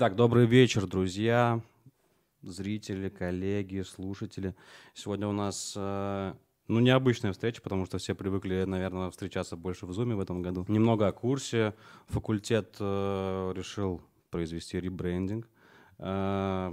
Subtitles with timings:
[0.00, 1.60] Итак, добрый вечер, друзья,
[2.42, 4.54] зрители, коллеги, слушатели.
[4.94, 6.34] Сегодня у нас э,
[6.68, 10.64] ну, необычная встреча, потому что все привыкли, наверное, встречаться больше в Зуме в этом году.
[10.68, 11.74] Немного о курсе.
[12.06, 14.00] Факультет э, решил
[14.30, 15.48] произвести ребрендинг,
[15.98, 16.70] э,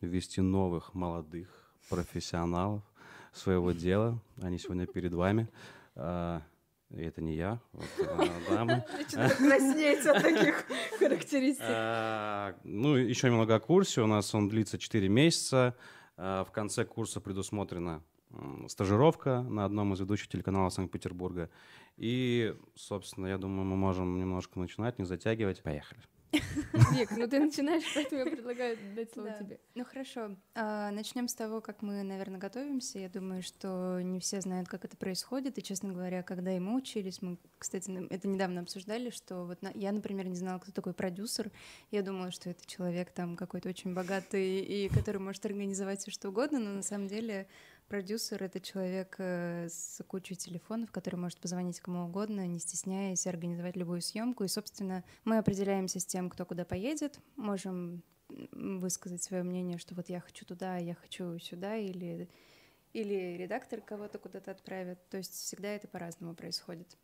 [0.00, 1.46] ввести новых молодых
[1.88, 2.82] профессионалов
[3.32, 4.20] своего дела.
[4.42, 5.48] Они сегодня перед вами.
[6.90, 8.84] Это не я, вот, э, дамы.
[9.10, 10.64] краснеть от таких
[10.98, 11.64] характеристик.
[11.66, 14.02] Э, Ну, еще немного о курсе.
[14.02, 15.74] У нас он длится 4 месяца.
[16.16, 18.02] Э, В конце курса предусмотрена
[18.68, 21.50] стажировка на одном из ведущих телеканалов Санкт-Петербурга.
[21.96, 25.62] И, собственно, я думаю, мы можем немножко начинать, не затягивать.
[25.62, 26.00] Поехали.
[26.92, 29.38] Вик, ну ты начинаешь, поэтому я предлагаю дать слово Да.
[29.38, 29.60] тебе.
[29.74, 32.98] Ну хорошо, начнем с того, как мы, наверное, готовимся.
[32.98, 35.58] Я думаю, что не все знают, как это происходит.
[35.58, 39.72] И, честно говоря, когда и мы учились, мы, кстати, это недавно обсуждали, что вот на-
[39.74, 41.50] я, например, не знала, кто такой продюсер.
[41.90, 46.28] Я думала, что это человек там какой-то очень богатый и который может организовать все что
[46.28, 47.46] угодно, но на самом деле
[47.88, 53.76] продюсер— это человек э, с кучей телефонов, который может позвонить кому угодно, не стесняясь, организовать
[53.76, 54.44] любую съемку.
[54.44, 60.08] И, собственно, мы определяемся с тем, кто куда поедет, можем высказать свое мнение, что вот
[60.08, 62.28] я хочу туда, я хочу сюда, или,
[62.92, 64.98] или редактор кого-то куда-то отправит.
[65.08, 66.96] То есть всегда это по-разному происходит.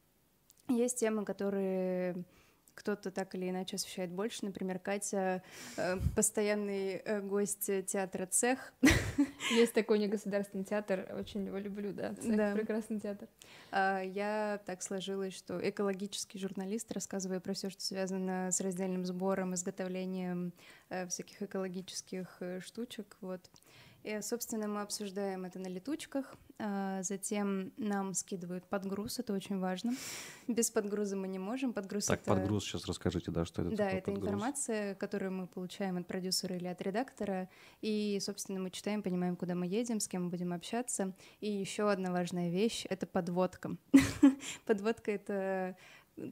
[0.69, 2.25] Есть темы, которые
[2.81, 4.47] кто-то так или иначе освещает больше.
[4.47, 5.43] Например, Катя
[5.77, 8.73] э, постоянный э, гость театра «Цех».
[9.51, 12.15] Есть такой негосударственный театр, очень его люблю, да.
[12.15, 12.53] Цех, Да.
[12.55, 13.29] Прекрасный театр.
[13.71, 19.55] А Я так сложилась, что экологический журналист, рассказывая про все, что связано с раздельным сбором,
[19.55, 20.55] изготовлением
[20.89, 23.43] э, всяких экологических штучек, вот.
[24.03, 29.93] И, собственно, мы обсуждаем это на летучках, а затем нам скидывают подгруз, это очень важно.
[30.49, 32.35] Без подгруза мы не можем, подгруз Так, это...
[32.35, 34.29] подгруз сейчас расскажите, да, что это Да, это подгруз?
[34.29, 37.49] информация, которую мы получаем от продюсера или от редактора.
[37.83, 41.15] И, собственно, мы читаем, понимаем, куда мы едем, с кем мы будем общаться.
[41.41, 43.77] И еще одна важная вещь— это подводка.
[44.67, 45.77] Подводка— это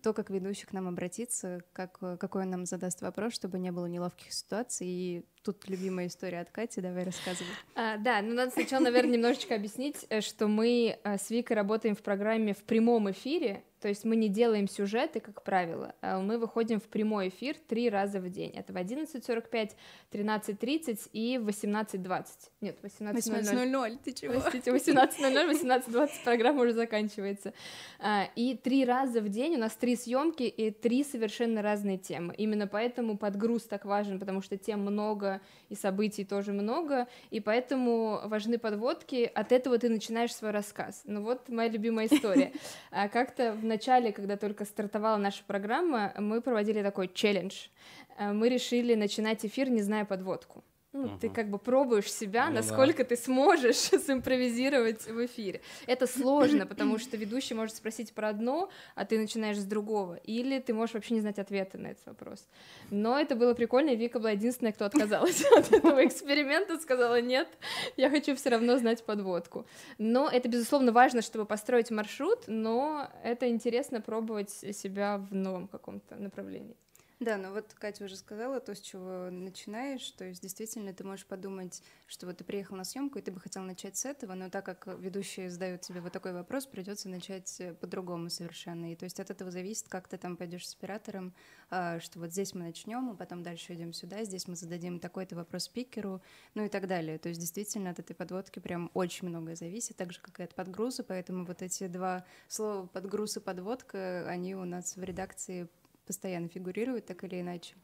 [0.02, 3.86] то, как ведущий к нам обратится, как, какой он нам задаст вопрос, чтобы не было
[3.86, 4.86] неловких ситуаций.
[4.86, 7.50] И тут любимая история от Кати, давай рассказывай.
[7.74, 11.94] А, да, ну надо сначала, наверное, немножечко объяснить, э, что мы э, с Викой работаем
[11.94, 16.38] в программе в прямом эфире, то есть мы не делаем сюжеты, как правило, а мы
[16.38, 18.50] выходим в прямой эфир три раза в день.
[18.50, 19.70] Это в 11.45,
[20.12, 22.26] 13.30 и в 18.20.
[22.60, 23.14] Нет, 18.00.
[23.14, 24.40] 18.00, ты чего?
[24.40, 27.52] Простите, 18.00, 18.20 программа уже заканчивается.
[28.00, 32.34] А, И три раза в день у нас три съемки и три совершенно разные темы.
[32.36, 38.20] Именно поэтому подгруз так важен, потому что тем много и событий тоже много, и поэтому
[38.24, 39.30] важны подводки.
[39.34, 41.02] От этого ты начинаешь свой рассказ.
[41.04, 42.52] Ну вот моя любимая история.
[42.90, 47.68] А Как-то в начале, когда только стартовала наша программа, мы проводили такой челлендж.
[48.16, 50.64] А, Мы решили начинать эфир, не зная подводку.
[50.98, 51.34] Ну, ты Мгм.
[51.34, 52.56] как бы пробуешь себя, Ну да.
[52.56, 53.76] насколько ты сможешь
[54.06, 55.60] симпровизировать в эфире.
[55.86, 60.16] Это сложно, потому что ведущий может спросить про одно, а ты начинаешь с другого.
[60.24, 62.48] Или ты можешь вообще не знать ответа на этот вопрос.
[62.90, 67.48] Но это было прикольно, и Вика была единственная, кто отказалась от этого эксперимента, сказала, нет,
[67.96, 69.66] я хочу все равно знать подводку.
[69.98, 76.16] Но это, безусловно, важно, чтобы построить маршрут, но это интересно пробовать себя в новом каком-то
[76.16, 76.76] направлении.
[77.20, 81.26] Да, ну вот Катя уже сказала то, с чего начинаешь, то есть действительно ты можешь
[81.26, 84.50] подумать, что вот ты приехал на съемку и ты бы хотел начать с этого, но
[84.50, 88.92] так как ведущие задают тебе вот такой вопрос, придется начать э, по-другому совершенно.
[88.92, 91.34] И то есть от этого зависит, как ты там пойдешь с оператором,
[91.70, 95.34] а, что вот здесь мы начнем, а потом дальше идем сюда, здесь мы зададим такой-то
[95.34, 96.22] вопрос спикеру,
[96.54, 97.18] ну и так далее.
[97.18, 100.54] То есть действительно от этой подводки прям очень многое зависит, так же, как и от
[100.54, 105.68] подгруза, поэтому вот эти два слова подгруз и подводка, они у нас в редакции
[106.08, 107.74] постоянно фигурируют так или иначе.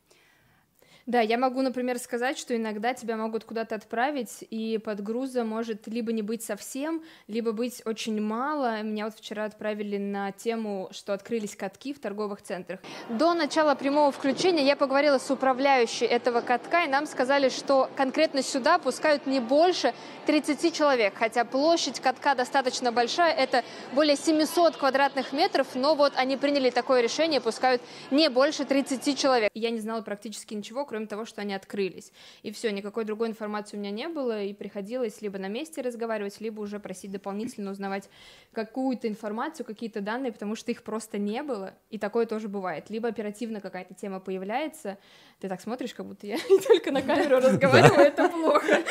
[1.07, 6.13] Да, я могу, например, сказать, что иногда тебя могут куда-то отправить, и подгруза может либо
[6.13, 8.81] не быть совсем, либо быть очень мало.
[8.83, 12.81] Меня вот вчера отправили на тему, что открылись катки в торговых центрах.
[13.11, 18.43] До начала прямого включения я поговорила с управляющей этого катка, и нам сказали, что конкретно
[18.43, 19.93] сюда пускают не больше
[20.25, 23.63] 30 человек, хотя площадь катка достаточно большая, это
[23.93, 29.51] более 700 квадратных метров, но вот они приняли такое решение, пускают не больше 30 человек.
[29.53, 32.13] Я не знала практически ничего, кроме того, что они открылись.
[32.45, 36.41] И все, никакой другой информации у меня не было, и приходилось либо на месте разговаривать,
[36.41, 38.09] либо уже просить дополнительно узнавать
[38.53, 42.91] какую-то информацию, какие-то данные, потому что их просто не было, и такое тоже бывает.
[42.91, 44.97] Либо оперативно какая-то тема появляется,
[45.41, 46.39] ты так смотришь, как будто я
[46.69, 48.83] только на камеру разговариваю, это плохо.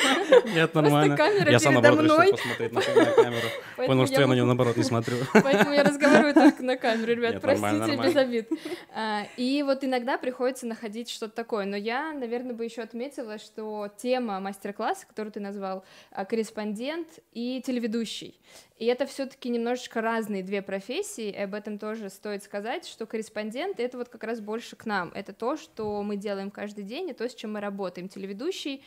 [0.54, 1.18] Нет, нормально.
[1.50, 3.48] Я сам, наоборот, решил посмотреть на камеру.
[3.78, 5.18] Понял, что я на нее, наоборот, не смотрю.
[5.34, 8.50] Поэтому я разговариваю только на камеру, ребят, простите, без обид.
[8.94, 11.66] А, и вот иногда приходится находить что-то такое.
[11.66, 17.62] Но я, наверное, бы еще отметила, что тема мастер-класса, которую ты назвал, а, корреспондент и
[17.66, 18.40] телеведущий.
[18.78, 23.80] И это все-таки немножечко разные две профессии, и об этом тоже стоит сказать, что корреспондент
[23.80, 25.12] это вот как раз больше к нам.
[25.14, 28.10] Это то, что мы делаем каждый день, и то, с чем мы работаем.
[28.10, 28.84] Телеведущий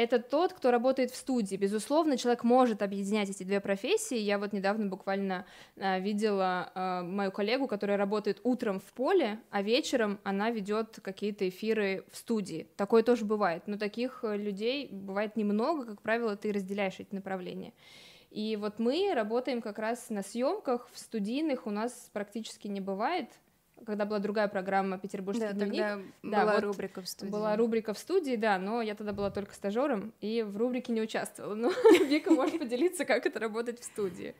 [0.00, 1.56] это тот, кто работает в студии.
[1.56, 4.16] Безусловно, человек может объединять эти две профессии.
[4.16, 5.44] Я вот недавно буквально
[5.76, 11.46] э, видела э, мою коллегу, которая работает утром в поле, а вечером она ведет какие-то
[11.46, 12.66] эфиры в студии.
[12.76, 13.64] Такое тоже бывает.
[13.66, 17.74] Но таких э, людей бывает немного, как правило, ты разделяешь эти направления.
[18.30, 23.28] И вот мы работаем как раз на съемках, в студийных у нас практически не бывает
[23.86, 25.80] когда была другая программа «Петербургский да, дневник».
[25.80, 27.30] Тогда да, была вот рубрика в студии.
[27.30, 31.02] Была рубрика в студии, да, но я тогда была только стажером и в рубрике не
[31.02, 31.54] участвовала.
[31.54, 31.70] Но
[32.06, 34.34] Вика может поделиться, как это работать в студии.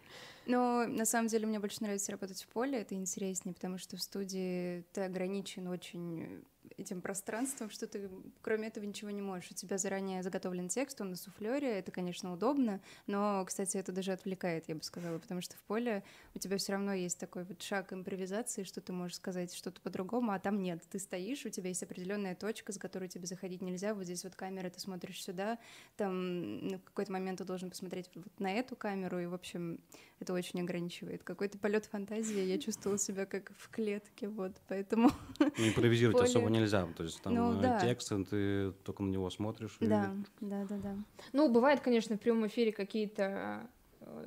[0.46, 4.02] Ну, на самом деле, мне больше нравится работать в поле, это интереснее, потому что в
[4.02, 6.42] студии ты ограничен очень
[6.76, 8.10] этим пространством, что ты
[8.42, 9.50] кроме этого ничего не можешь.
[9.50, 14.12] У тебя заранее заготовлен текст, он на суфлере, это, конечно, удобно, но, кстати, это даже
[14.12, 16.02] отвлекает, я бы сказала, потому что в поле
[16.34, 20.32] у тебя все равно есть такой вот шаг импровизации, что ты можешь сказать что-то по-другому,
[20.32, 20.82] а там нет.
[20.90, 23.94] Ты стоишь, у тебя есть определенная точка, с которой тебе заходить нельзя.
[23.94, 25.58] Вот здесь вот камера, ты смотришь сюда,
[25.96, 29.80] там ну, в какой-то момент ты должен посмотреть вот на эту камеру, и, в общем,
[30.18, 31.22] это очень ограничивает.
[31.24, 35.10] Какой-то полет фантазии, я чувствовала себя как в клетке, вот, поэтому...
[35.38, 37.80] Ну, импровизировать особо нельзя, то есть там ну, э, да.
[37.80, 39.76] текст, ты только на него смотришь.
[39.80, 40.44] Да, и...
[40.44, 40.96] да, да, да.
[41.32, 43.68] Ну, бывает, конечно, в прямом эфире какие-то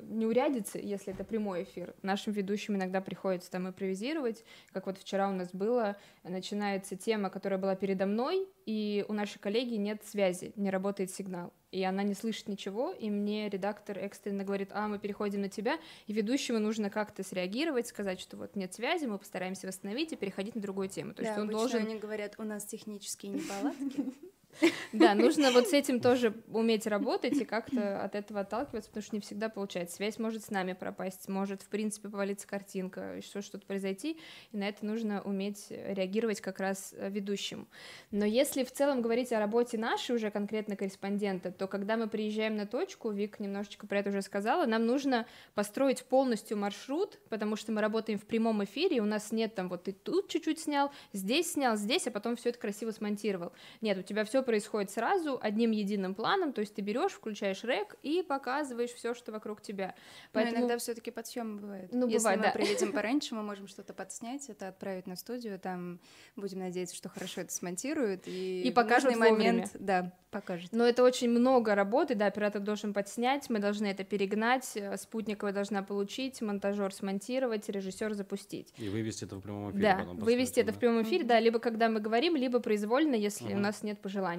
[0.02, 1.94] неурядицы, если это прямой эфир.
[2.02, 7.58] Нашим ведущим иногда приходится там импровизировать, как вот вчера у нас было, начинается тема, которая
[7.58, 12.14] была передо мной, и у нашей коллеги нет связи, не работает сигнал и она не
[12.14, 16.88] слышит ничего, и мне редактор экстренно говорит, а, мы переходим на тебя, и ведущему нужно
[16.88, 21.14] как-то среагировать, сказать, что вот нет связи, мы постараемся восстановить и переходить на другую тему.
[21.14, 21.80] То да, есть он должен...
[21.82, 24.04] они говорят, у нас технические неполадки,
[24.92, 29.16] Да, нужно вот с этим тоже уметь работать и как-то от этого отталкиваться, потому что
[29.16, 29.96] не всегда получается.
[29.96, 34.18] Связь может с нами пропасть, может, в принципе, повалиться картинка, еще что-то произойти,
[34.52, 37.66] и на это нужно уметь реагировать как раз э, ведущему.
[38.10, 42.56] Но если в целом говорить о работе нашей уже конкретно корреспондента, то когда мы приезжаем
[42.56, 47.72] на точку, Вик немножечко про это уже сказала, нам нужно построить полностью маршрут, потому что
[47.72, 51.52] мы работаем в прямом эфире, у нас нет там вот ты тут чуть-чуть снял, здесь
[51.52, 53.52] снял, здесь, а потом все это красиво смонтировал.
[53.80, 57.96] Нет, у тебя все происходит сразу одним единым планом, то есть ты берешь, включаешь рек
[58.02, 59.94] и показываешь все, что вокруг тебя.
[60.32, 60.54] Поэтому...
[60.54, 61.90] Но иногда все-таки подсъем бывает.
[61.92, 62.52] Ну, Если бывает, мы да.
[62.52, 66.00] приедем пораньше, мы можем что-то подснять, это отправить на студию, там
[66.36, 70.72] будем надеяться, что хорошо это смонтируют и, и покажут момент, да, покажет.
[70.72, 75.52] Но это очень много работы, да, оператор должен подснять, мы должны это перегнать, э, спутниковая
[75.52, 78.74] должна получить, монтажер смонтировать, режиссер запустить.
[78.76, 79.82] И вывести это в прямом эфире.
[79.82, 80.76] Да, вывести это да?
[80.76, 81.28] в прямом эфире, mm-hmm.
[81.28, 83.56] да, либо когда мы говорим, либо произвольно, если mm-hmm.
[83.56, 84.33] у нас нет пожеланий.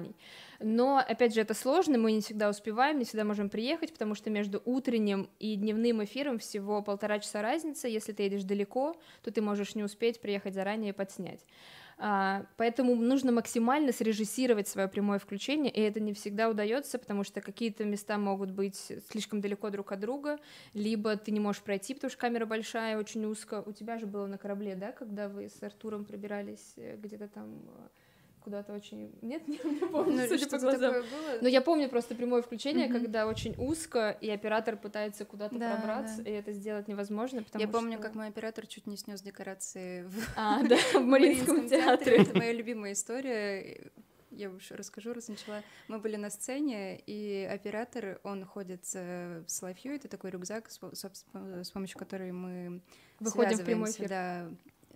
[0.60, 4.30] Но, опять же, это сложно, мы не всегда успеваем, не всегда можем приехать, потому что
[4.30, 9.42] между утренним и дневным эфиром всего полтора часа разница, если ты едешь далеко, то ты
[9.42, 11.44] можешь не успеть приехать заранее и подснять.
[11.98, 17.40] А, поэтому нужно максимально срежиссировать свое прямое включение, и это не всегда удается, потому что
[17.40, 20.38] какие-то места могут быть слишком далеко друг от друга,
[20.74, 23.62] либо ты не можешь пройти, потому что камера большая, очень узко.
[23.64, 27.62] У тебя же было на корабле, да, когда вы с Артуром пробирались э, где-то там
[27.64, 27.88] э,
[28.46, 29.12] куда-то очень...
[29.22, 30.94] Нет, не, не помню, ну, судя по глазам.
[31.40, 32.92] Но я помню просто прямое включение, mm-hmm.
[32.92, 36.30] когда очень узко, и оператор пытается куда-то да, пробраться, да.
[36.30, 37.76] и это сделать невозможно, потому Я что...
[37.76, 42.18] помню, как мой оператор чуть не снес декорации в, а, да, в Мариинском театре.
[42.18, 43.90] Это моя любимая история
[44.30, 45.62] я уж расскажу, раз начала.
[45.88, 51.70] Мы были на сцене, и оператор, он ходит с Слайфью, это такой рюкзак, с, с
[51.70, 52.82] помощью которой мы
[53.18, 54.08] Выходим в прямой эфир.
[54.08, 54.50] Да,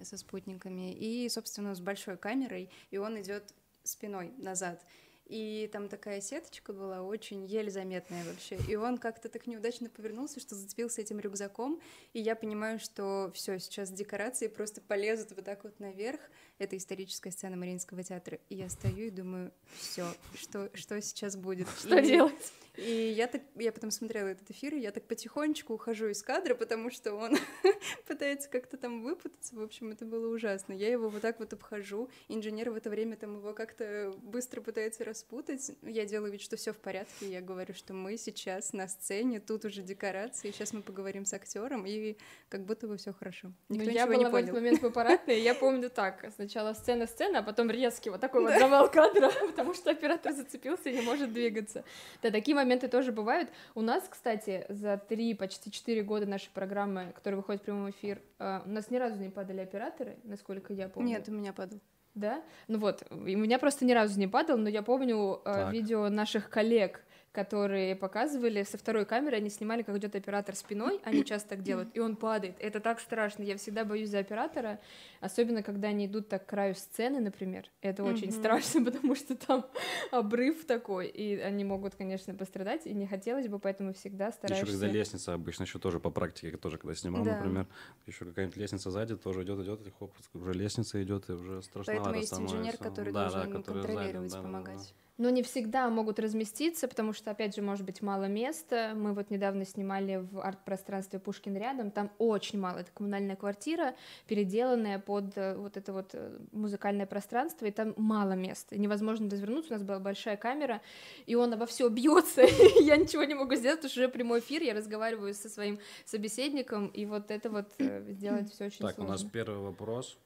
[0.04, 4.84] со спутниками, и, собственно, с большой камерой, и он идет спиной назад.
[5.30, 8.58] И там такая сеточка была, очень еле заметная вообще.
[8.68, 11.80] И он как-то так неудачно повернулся, что зацепился этим рюкзаком.
[12.12, 16.18] И я понимаю, что все, сейчас декорации просто полезут вот так вот наверх.
[16.58, 18.40] Это историческая сцена Мариинского театра.
[18.48, 20.04] И я стою и думаю, все,
[20.34, 21.68] что, что сейчас будет?
[21.78, 22.52] Что и, делать?
[22.80, 26.54] И я так, я потом смотрела этот эфир, и я так потихонечку ухожу из кадра,
[26.54, 27.36] потому что он
[28.06, 29.54] пытается как-то там выпутаться.
[29.54, 30.72] В общем, это было ужасно.
[30.72, 32.08] Я его вот так вот обхожу.
[32.28, 35.72] Инженер в это время там его как-то быстро пытается распутать.
[35.82, 37.30] Я делаю вид, что все в порядке.
[37.30, 41.84] Я говорю, что мы сейчас на сцене, тут уже декорации, сейчас мы поговорим с актером,
[41.86, 42.16] и
[42.48, 43.52] как будто бы все хорошо.
[43.68, 44.54] Ну, Никто я ничего была не в этот понял.
[44.54, 48.90] момент в аппаратной, я помню так, сначала сцена-сцена, а потом резкий вот такой вот завал
[48.90, 51.84] кадра, потому что оператор зацепился и не может двигаться.
[52.22, 53.50] Да, такие моменты тоже бывают.
[53.74, 58.20] У нас, кстати, за три, почти четыре года нашей программы, которая выходит в прямой эфир,
[58.38, 61.10] э, у нас ни разу не падали операторы, насколько я помню.
[61.10, 61.80] Нет, у меня падал.
[62.14, 62.42] Да?
[62.66, 65.72] Ну вот, и у меня просто ни разу не падал, но я помню э, Так.
[65.72, 71.24] видео наших коллег, которые показывали со второй камеры, они снимали, как идет оператор спиной, они
[71.24, 72.56] часто так делают, и он падает.
[72.58, 74.80] Это так страшно, я всегда боюсь за оператора,
[75.20, 77.70] особенно когда они идут так к краю сцены, например.
[77.82, 79.66] Это очень страшно, потому что там
[80.10, 84.66] обрыв такой, и они могут, конечно, пострадать, и не хотелось бы, поэтому всегда Еще стараешься...
[84.66, 87.36] когда лестница обычно, еще тоже по практике, тоже когда снимал, Да.
[87.36, 87.66] например,
[88.06, 92.10] еще какая-нибудь лестница сзади тоже идет, идет, и хоп, уже лестница идет, и уже страшновато
[92.10, 94.82] Поэтому есть инженер, который Да, да, должен который контролировать, сзади, да, да, да, да.
[95.20, 98.92] Но не всегда могут разместиться, потому что, опять же, может быть мало места.
[98.94, 102.78] Мы вот недавно снимали в арт-пространстве Пушкин рядом, там очень мало.
[102.78, 103.94] Это коммунальная квартира,
[104.26, 108.78] переделанная под э, вот это вот э, музыкальное пространство, и там мало места.
[108.78, 110.80] Невозможно развернуться, у нас была большая камера,
[111.26, 112.40] и он обо все бьется.
[112.80, 116.86] Я ничего не могу сделать, потому что уже прямой эфир, я разговариваю со своим собеседником,
[116.86, 119.12] и вот это вот э, сделать все очень Так, у сложно.
[119.12, 120.16] нас первый вопрос.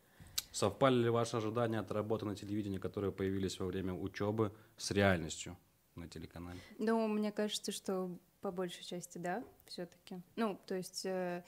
[0.54, 5.56] Совпали ли ваши ожидания от работы на телевидении, которые появились во время учебы, с реальностью
[5.96, 6.60] на телеканале?
[6.78, 10.22] Ну, мне кажется, что по большей части, да, все-таки.
[10.36, 11.42] Ну, то есть, э,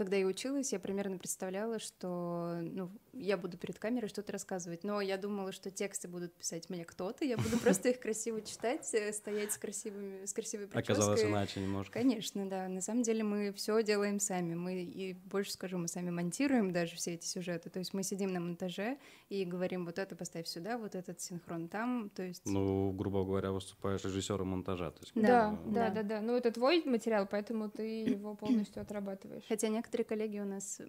[0.00, 4.82] когда я училась, я примерно представляла, что ну, я буду перед камерой что-то рассказывать.
[4.82, 8.88] Но я думала, что тексты будут писать мне кто-то, я буду просто их красиво читать,
[8.94, 10.94] э, стоять с красивыми, с красивой прической.
[10.94, 11.92] Оказалось иначе немножко.
[11.92, 12.66] Конечно, да.
[12.68, 14.54] На самом деле мы все делаем сами.
[14.54, 17.68] Мы и больше скажу, мы сами монтируем даже все эти сюжеты.
[17.68, 18.96] То есть мы сидим на монтаже
[19.28, 22.08] и говорим, вот это поставь сюда, вот этот синхрон там.
[22.08, 24.92] То есть Ну, грубо говоря, выступаешь режиссером монтажа.
[24.92, 25.90] То есть, Да, да, да.
[25.90, 26.20] да, да.
[26.22, 29.44] Ну, это твой материал, поэтому ты его полностью отрабатываешь.
[29.46, 30.80] Хотя некоторые коллеги у нас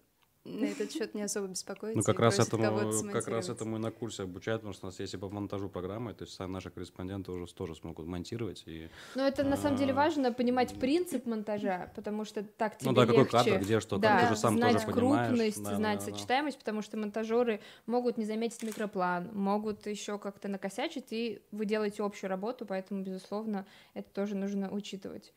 [0.44, 1.98] на этот счет не особо беспокоятся.
[2.00, 5.00] Ну, как раз, этому, как раз этому и на курсе обучают, потому что у нас
[5.00, 8.64] есть и по монтажу программы, то есть сами наши корреспонденты уже тоже смогут монтировать.
[8.66, 12.90] И, Но это на самом деле А, важно понимать принцип монтажа, потому что так тебе
[12.90, 13.32] ну да, какой легче.
[13.38, 15.28] кадр, где что, да, там ты же сам знать тоже понимаешь.
[15.28, 16.18] крупность, Да, знать да, да, да.
[16.18, 22.02] сочетаемость, потому что монтажеры могут не заметить микроплан, могут еще как-то накосячить, и вы делаете
[22.02, 25.34] общую работу, поэтому, безусловно, это тоже нужно учитывать.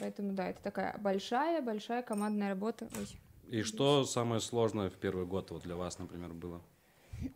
[0.00, 2.88] Поэтому, да, это такая большая-большая командная работа.
[2.98, 3.06] Ой.
[3.48, 6.60] И что самое сложное в первый год вот для вас, например, было?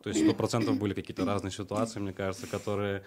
[0.03, 3.03] То есть сто процентов были какие-то разные ситуации, мне кажется, которые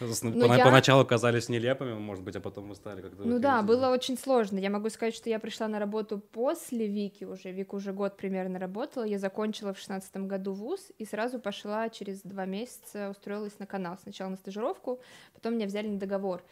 [0.00, 3.22] Ну, пона- я- поначалу казались нелепыми, может быть, а потом вы стали как-то...
[3.24, 4.58] Ну да, было очень сложно.
[4.58, 7.50] Я могу сказать, что я пришла на работу после Вики уже.
[7.52, 9.04] Вика уже год примерно работала.
[9.04, 13.96] Я закончила в шестнадцатом году вуз и сразу пошла через два месяца, устроилась на канал.
[14.02, 15.00] Сначала на стажировку,
[15.34, 16.42] потом меня взяли на договор.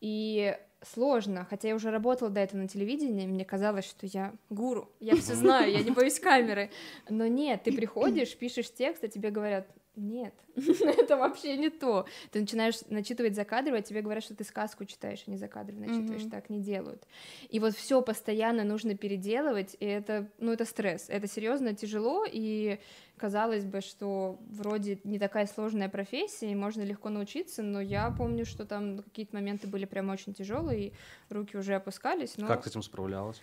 [0.00, 0.56] И
[0.92, 5.16] сложно, хотя я уже работала до этого на телевидении, мне казалось, что я гуру, я
[5.16, 6.70] все знаю, я не боюсь камеры.
[7.08, 9.66] Но нет, ты приходишь, пишешь текст, а тебе говорят,
[9.96, 12.06] нет, это вообще не то.
[12.30, 16.30] Ты начинаешь начитывать закадровый, а тебе говорят, что ты сказку читаешь, а не закадровый начитываешь,
[16.30, 17.06] так не делают.
[17.48, 22.78] И вот все постоянно нужно переделывать, и это, ну, это стресс, это серьезно тяжело, и
[23.16, 28.44] казалось бы, что вроде не такая сложная профессия, и можно легко научиться, но я помню,
[28.44, 30.92] что там какие-то моменты были прям очень тяжелые, и
[31.30, 32.46] руки уже опускались, но...
[32.46, 33.40] Как с этим справлялась?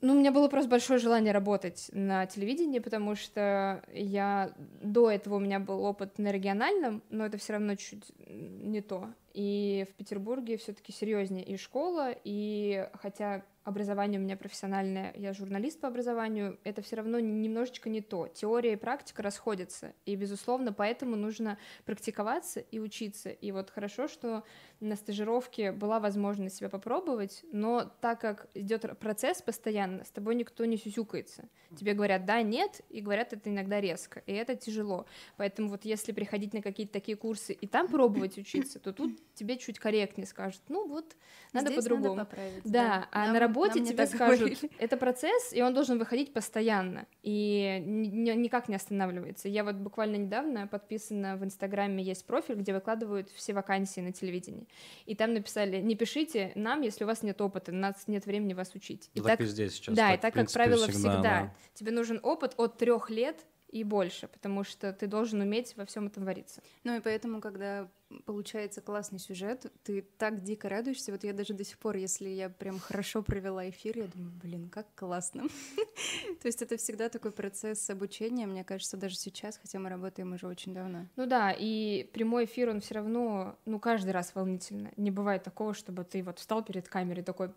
[0.00, 5.36] Ну, у меня было просто большое желание работать на телевидении, потому что я до этого
[5.36, 9.08] у меня был опыт на региональном, но это все равно чуть не то.
[9.34, 15.80] И в Петербурге все-таки серьезнее и школа, и хотя образование у меня профессиональное, я журналист
[15.80, 18.28] по образованию, это все равно немножечко не то.
[18.28, 23.30] Теория и практика расходятся, и, безусловно, поэтому нужно практиковаться и учиться.
[23.30, 24.44] И вот хорошо, что
[24.80, 30.64] на стажировке была возможность себя попробовать, но так как идет процесс постоянно, с тобой никто
[30.64, 31.48] не сюсюкается.
[31.76, 35.06] Тебе говорят да, нет, и говорят это иногда резко, и это тяжело.
[35.36, 39.58] Поэтому вот если приходить на какие-то такие курсы и там пробовать учиться, то тут тебе
[39.58, 41.16] чуть корректнее скажут, ну вот,
[41.52, 42.16] надо по-другому.
[42.16, 44.70] поправить, Да, а на работе нам не тебе так скажут, говорили.
[44.78, 49.48] это процесс, и он должен выходить постоянно, и ни- ни- никак не останавливается.
[49.48, 54.66] Я вот буквально недавно подписана в Инстаграме, есть профиль, где выкладывают все вакансии на телевидении,
[55.06, 58.54] и там написали, не пишите нам, если у вас нет опыта, у нас нет времени
[58.54, 59.10] вас учить.
[59.14, 59.94] И Ну, так и здесь сейчас.
[59.94, 61.54] да, так, и так, как правило, всегда, всегда, да.
[61.74, 66.06] тебе нужен опыт от трех лет и больше, потому что ты должен уметь во всем
[66.06, 66.62] этом вариться.
[66.84, 67.88] Ну и поэтому, когда
[68.24, 71.12] получается классный сюжет, ты так дико радуешься.
[71.12, 74.70] Вот я даже до сих пор, если я прям хорошо провела эфир, я думаю, блин,
[74.70, 75.44] как классно.
[76.40, 80.46] То есть это всегда такой процесс обучения, мне кажется, даже сейчас, хотя мы работаем уже
[80.46, 81.06] очень давно.
[81.16, 84.90] Ну да, и прямой эфир, он все равно, ну, каждый раз волнительно.
[84.96, 87.50] Не бывает такого, чтобы ты вот встал перед камерой такой,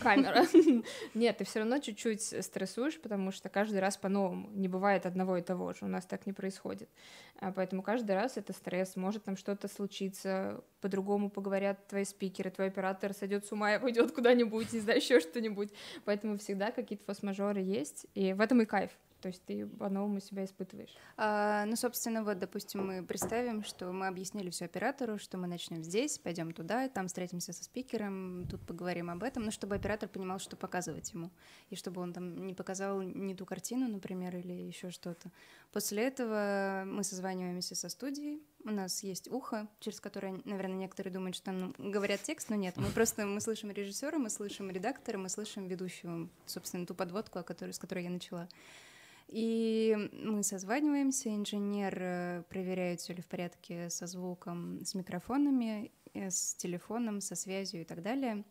[0.00, 0.46] камера.
[1.14, 4.50] Нет, ты все равно чуть-чуть стрессуешь, потому что каждый раз по-новому.
[4.50, 5.80] Не бывает одного и того же.
[5.82, 6.88] У нас так не происходит.
[7.38, 8.96] А поэтому каждый раз это стресс.
[8.96, 14.12] Может там что-то случиться, по-другому поговорят твои спикеры, твой оператор сойдет с ума и пойдет
[14.12, 15.70] куда-нибудь, не знаю, еще что-нибудь.
[16.04, 18.06] Поэтому всегда какие-то форс-мажоры есть.
[18.14, 18.90] И в этом и кайф.
[19.24, 20.94] То есть ты по-новому себя испытываешь.
[21.16, 25.82] А, ну, собственно, вот, допустим, мы представим, что мы объяснили все оператору, что мы начнем
[25.82, 30.40] здесь, пойдем туда, там встретимся со спикером, тут поговорим об этом, но чтобы оператор понимал,
[30.40, 31.30] что показывать ему,
[31.70, 35.30] и чтобы он там не показал не ту картину, например, или еще что-то.
[35.72, 41.36] После этого мы созваниваемся со студией, у нас есть ухо, через которое, наверное, некоторые думают,
[41.36, 45.28] что там говорят текст, но нет, мы просто мы слышим режиссера, мы слышим редактора, мы
[45.28, 48.48] слышим ведущего, собственно, ту подводку, о которой, с которой я начала.
[49.28, 56.30] И мы созваниваемся, инженер э, проверяет, все ли в порядке со звуком, с микрофонами, э,
[56.30, 58.44] с телефоном, со связью и так далее.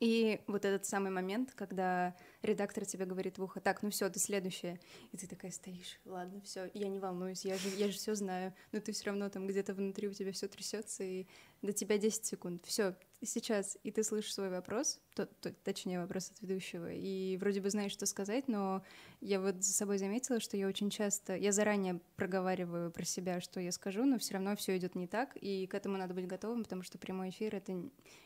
[0.00, 4.18] И вот этот самый момент, когда редактор тебе говорит в ухо, так, ну все, ты
[4.18, 4.80] следующая,
[5.12, 8.54] и ты такая стоишь, ладно, все, я не волнуюсь, я же, я же все знаю,
[8.72, 11.26] но ты все равно там где-то внутри у тебя все трясется, и
[11.60, 16.30] до тебя 10 секунд, все, сейчас, и ты слышишь свой вопрос, то, то, точнее вопрос
[16.30, 18.82] от ведущего, и вроде бы знаешь, что сказать, но
[19.20, 23.60] я вот за собой заметила, что я очень часто, я заранее проговариваю про себя, что
[23.60, 26.62] я скажу, но все равно все идет не так, и к этому надо быть готовым,
[26.62, 27.74] потому что прямой эфир это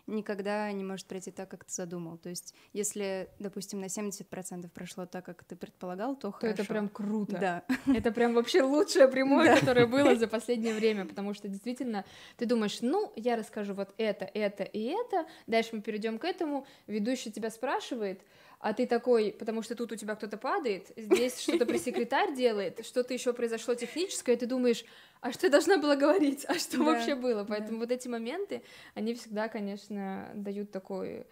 [0.06, 2.18] никогда не может пройти так, как ты задумал.
[2.18, 6.54] То есть, если, допустим, на 70% прошло так, как ты предполагал, то, то хорошо.
[6.54, 7.38] это прям круто.
[7.38, 7.64] Да.
[7.92, 12.04] Это прям вообще лучшее прямое, которое было за последнее время, потому что действительно
[12.36, 16.66] ты думаешь, ну, я расскажу вот это, это и это, дальше мы перейдем к этому,
[16.86, 18.20] ведущий тебя спрашивает,
[18.60, 23.12] а ты такой, потому что тут у тебя кто-то падает, здесь что-то пресс-секретарь делает, что-то
[23.12, 24.84] еще произошло техническое, и ты думаешь,
[25.20, 27.44] а что я должна была говорить, а что да, вообще было?
[27.44, 27.84] Поэтому да.
[27.84, 28.62] вот эти моменты,
[28.94, 31.26] они всегда, конечно, дают такой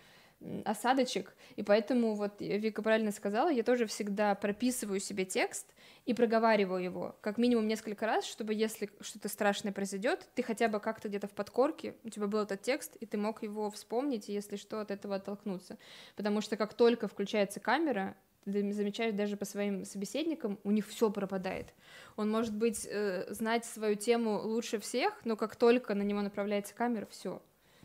[0.64, 6.82] осадочек, и поэтому вот Вика правильно сказала, я тоже всегда прописываю себе текст и проговариваю
[6.82, 11.26] его как минимум несколько раз, чтобы если что-то страшное произойдет, ты хотя бы как-то где-то
[11.26, 14.80] в подкорке, у тебя был этот текст, и ты мог его вспомнить, и если что,
[14.80, 15.78] от этого оттолкнуться.
[16.16, 21.10] Потому что как только включается камера, ты замечаешь даже по своим собеседникам, у них все
[21.10, 21.72] пропадает.
[22.16, 26.74] Он может быть э, знать свою тему лучше всех, но как только на него направляется
[26.74, 27.40] камера, все,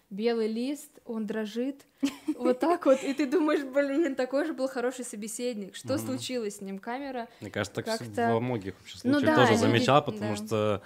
[0.09, 1.85] белый лист, он дрожит,
[2.37, 6.61] вот так вот, и ты думаешь, блин, такой же был хороший собеседник, что случилось с
[6.61, 10.81] ним, камера Мне кажется, так во многих вообще ну случаях тоже замечал, потому что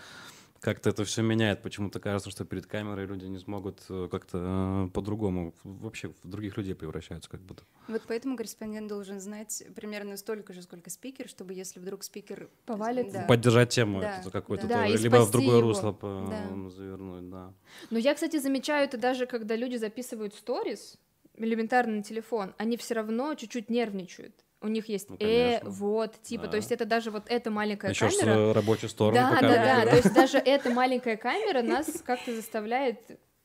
[0.61, 1.63] как-то это все меняет.
[1.63, 6.55] Почему-то кажется, что перед камерой люди не смогут э, как-то э, по-другому, вообще в других
[6.55, 7.63] людей превращаются как будто.
[7.87, 12.47] Вот поэтому корреспондент должен знать примерно столько же, сколько спикер, чтобы если вдруг спикер...
[12.67, 13.11] Повалит.
[13.11, 13.23] Да.
[13.23, 14.21] Поддержать тему да.
[14.31, 14.85] какой-то, да.
[14.85, 15.61] То, либо в другое его.
[15.61, 16.27] русло по...
[16.29, 16.69] да.
[16.69, 17.53] завернуть, да.
[17.89, 20.99] Но я, кстати, замечаю это даже, когда люди записывают сторис,
[21.37, 26.45] элементарно на телефон, они все равно чуть-чуть нервничают у них есть ну, э, вот, типа,
[26.45, 26.51] да.
[26.51, 28.53] то есть это даже вот эта маленькая Еще камера.
[28.53, 29.19] С рабочую сторону.
[29.19, 32.99] Да, да, да, то есть даже эта маленькая камера нас как-то заставляет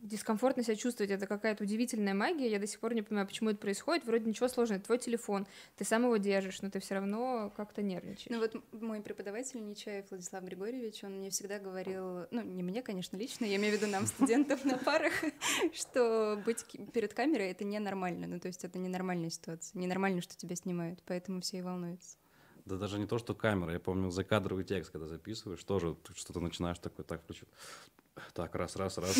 [0.07, 1.11] дискомфортно себя чувствовать.
[1.11, 2.51] Это какая-то удивительная магия.
[2.51, 4.05] Я до сих пор не понимаю, почему это происходит.
[4.05, 4.79] Вроде ничего сложного.
[4.79, 8.29] Это твой телефон, ты сам его держишь, но ты все равно как-то нервничаешь.
[8.31, 13.17] Ну вот мой преподаватель Нечаев Владислав Григорьевич, он мне всегда говорил, ну не мне, конечно,
[13.17, 15.13] лично, я имею в виду нам, студентов на парах,
[15.73, 18.27] что быть перед камерой— это ненормально.
[18.27, 19.79] Ну то есть это ненормальная ситуация.
[19.79, 22.17] Ненормально, что тебя снимают, поэтому все и волнуются.
[22.67, 23.73] Да даже не то, что камера.
[23.73, 27.47] Я помню, закадровый текст, когда записываешь, тоже что-то начинаешь такой, так, включу.
[28.35, 29.17] Так, раз, раз, раз.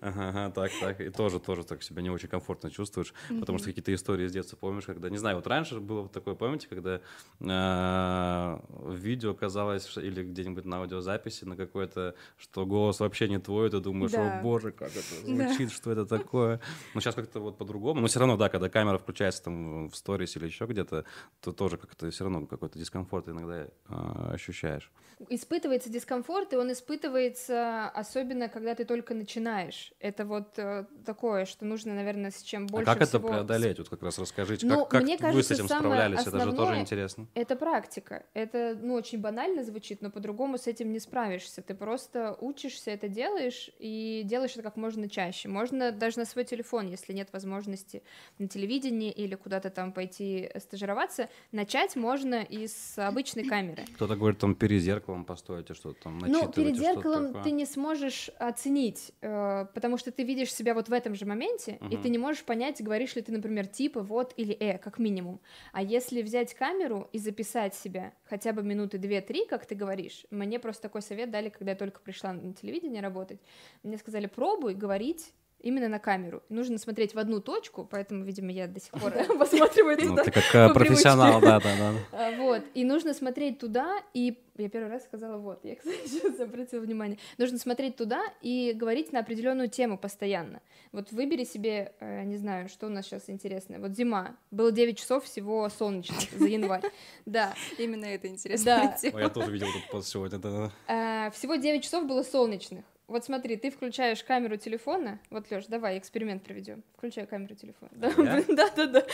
[0.00, 1.00] Ага, так, так.
[1.00, 4.56] И тоже, тоже так себя не очень комфортно чувствуешь, потому что какие-то истории из детства
[4.56, 7.00] помнишь, когда, не знаю, вот раньше было вот такое, помните, когда
[7.40, 13.70] а, в видео казалось, или где-нибудь на аудиозаписи на какой-то, что голос вообще не твой,
[13.70, 16.60] ты думаешь, о боже, как это звучит, что это такое.
[16.94, 18.00] Но сейчас как-то вот по-другому.
[18.00, 21.04] Но все равно, да, когда камера включается там в сторис или еще где-то,
[21.40, 24.90] то тоже как-то все равно какой-то дискомфорт иногда а, ощущаешь.
[25.28, 29.92] Испытывается дискомфорт, и он испытывается А, особенно, когда ты только начинаешь.
[30.00, 33.18] Это вот э, такое, что нужно, наверное, с чем больше А как всего...
[33.18, 33.78] это преодолеть?
[33.78, 36.20] Вот как раз расскажите, Ну, как, как мне вы кажется, с этим справлялись?
[36.26, 37.26] Это же тоже интересно.
[37.34, 38.24] Это практика.
[38.32, 41.60] Это, ну, очень банально звучит, но по-другому с этим не справишься.
[41.60, 45.48] Ты просто учишься, это делаешь, и делаешь это как можно чаще.
[45.48, 48.02] Можно даже на свой телефон, если нет возможности
[48.38, 53.84] на телевидении или куда-то там пойти стажироваться, начать можно и с обычной камеры.
[53.96, 57.66] Кто-то говорит, там перед зеркалом постойте, что-то там Ну, начитывайте, перед что-то зеркалом ты не
[57.74, 62.02] сможешь оценить, э, потому что ты видишь себя вот в этом же моменте, и Мгм.
[62.02, 65.40] ты не можешь понять, говоришь ли ты, например, типа вот или э, как минимум.
[65.72, 70.58] А если взять камеру и записать себя хотя бы минуты две-три, как ты говоришь, мне
[70.58, 73.40] просто такой совет дали, когда я только пришла на телевидение работать.
[73.82, 75.32] Мне сказали, пробуй говорить
[75.64, 76.42] именно на камеру.
[76.50, 80.24] Нужно смотреть в одну точку, поэтому, видимо, я до сих пор посматриваю Ну, туда.
[80.24, 81.92] ты как э, профессионал, да, да, да.
[82.12, 86.38] А, Вот, и нужно смотреть туда, и я первый раз сказала вот, я, кстати, сейчас
[86.38, 90.60] обратила внимание, нужно смотреть туда и говорить на определенную тему постоянно.
[90.92, 94.98] Вот выбери себе, э, не знаю, что у нас сейчас интересное, вот зима, было 9
[94.98, 96.82] часов всего солнечных за январь,
[97.26, 98.94] да, Именно это интересно.
[99.02, 99.20] Да.
[99.20, 100.70] Я тоже видел пост сегодня.
[100.88, 102.84] Э, всего 9 часов было солнечных.
[103.06, 105.20] Вот смотри, ты включаешь камеру телефона.
[105.30, 106.82] Вот, Лёш, давай эксперимент проведем.
[106.96, 107.90] Включай камеру телефона.
[107.94, 108.42] Да, Я?
[108.48, 109.06] да, да, да.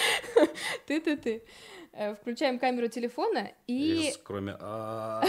[0.86, 1.42] Ты, ты, ты.
[1.92, 4.56] Э, Включаем камеру телефона и Кроме...
[4.60, 5.22] а,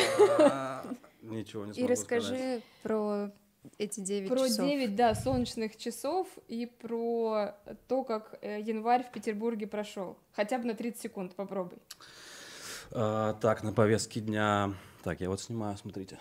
[1.22, 3.32] Ничего не И расскажи про
[3.80, 4.66] эти 9 Про часов.
[4.68, 7.56] 9, да, солнечных часов и про
[7.88, 10.18] то, как э, январь в Петербурге прошел.
[10.34, 11.80] Хотя бы на 30 секунд попробуй.
[12.92, 14.74] А, Так, на повестке дня...
[15.04, 16.20] Так, я вот снимаю, смотрите.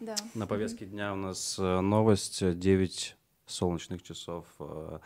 [0.00, 0.14] Да.
[0.34, 2.58] На повестке дня у нас э, новость.
[2.58, 4.98] 9 солнечных часов э,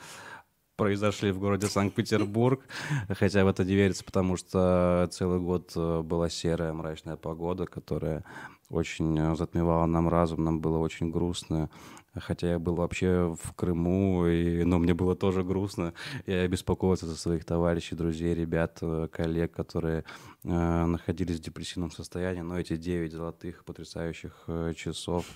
[0.77, 2.67] произошли в городе Санкт-Петербург.
[3.09, 8.25] Хотя в это не верится, потому что целый год э, была серая мрачная погода, которая
[8.69, 11.71] очень затмевала нам разум, нам было очень грустно.
[12.15, 15.95] Хотя я был вообще в Крыму, и, но мне было тоже грустно.
[16.27, 20.05] Я беспокоился за своих товарищей, друзей, ребят, э, коллег, которые
[20.45, 22.43] э, находились в депрессивном состоянии.
[22.43, 25.27] Но эти 9 золотых потрясающих э, часов,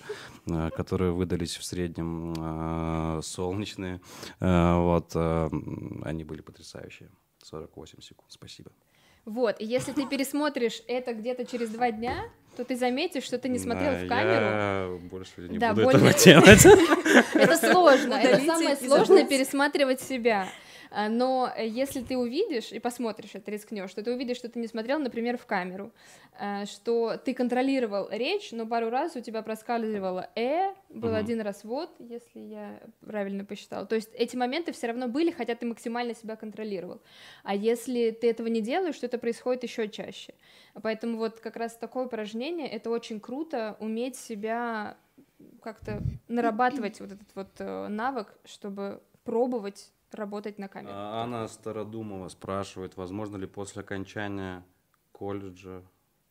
[0.45, 3.99] э, которые выдались в среднем э, солнечные,
[4.39, 5.49] э, вот, э,
[6.03, 7.09] они были потрясающие.
[7.43, 8.71] 48 секунд, спасибо.
[9.27, 12.15] Вот, и если ты пересмотришь это где-то через два дня,
[12.55, 14.45] то ты заметишь, что ты не смотрел Да, в камеру.
[14.45, 16.65] Я больше не Да, буду более- этого делать.
[17.35, 20.47] Это сложно, это самое сложное пересматривать себя.
[20.91, 24.59] А, Но э, если ты увидишь и посмотришь это, рискнешь, то ты увидишь, что ты
[24.59, 25.91] не смотрел, например, в камеру,
[26.39, 31.17] э, что ты контролировал речь, но пару раз у тебя проскальзывало «э», был Мгм.
[31.19, 33.85] один раз «вот», если я правильно посчитала.
[33.85, 37.01] То есть эти моменты все равно были, хотя ты максимально себя контролировал.
[37.43, 40.33] А если ты этого не делаешь, то это происходит еще чаще.
[40.81, 44.97] Поэтому вот как раз такое упражнение, это очень круто, уметь себя
[45.61, 50.93] как-то нарабатывать вот этот вот э, навык, чтобы пробовать работать на камеру.
[50.93, 54.65] А, Анна Стародумова спрашивает, возможно ли после окончания
[55.11, 55.83] колледжа,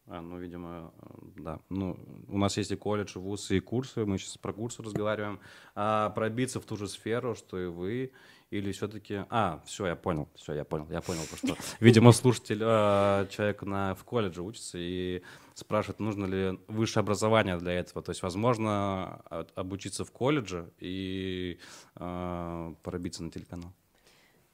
[0.07, 4.05] а, ну, видимо, э, да, ну, у нас есть и колледж, и вуз, и курсы,
[4.05, 5.41] мы сейчас про курсы разговариваем,
[5.75, 8.13] а пробиться в ту же сферу, что и вы,
[8.51, 9.25] или все-таки...
[9.31, 13.95] А, все, я понял, все, я понял, я понял, что, видимо, слушатель, э, человек на,
[13.95, 15.23] в колледже учится и
[15.55, 18.03] спрашивает, нужно ли высшее образование для этого.
[18.03, 19.23] То есть, возможно,
[19.55, 21.59] обучиться в колледже и
[21.97, 23.73] э, пробиться на телеканал.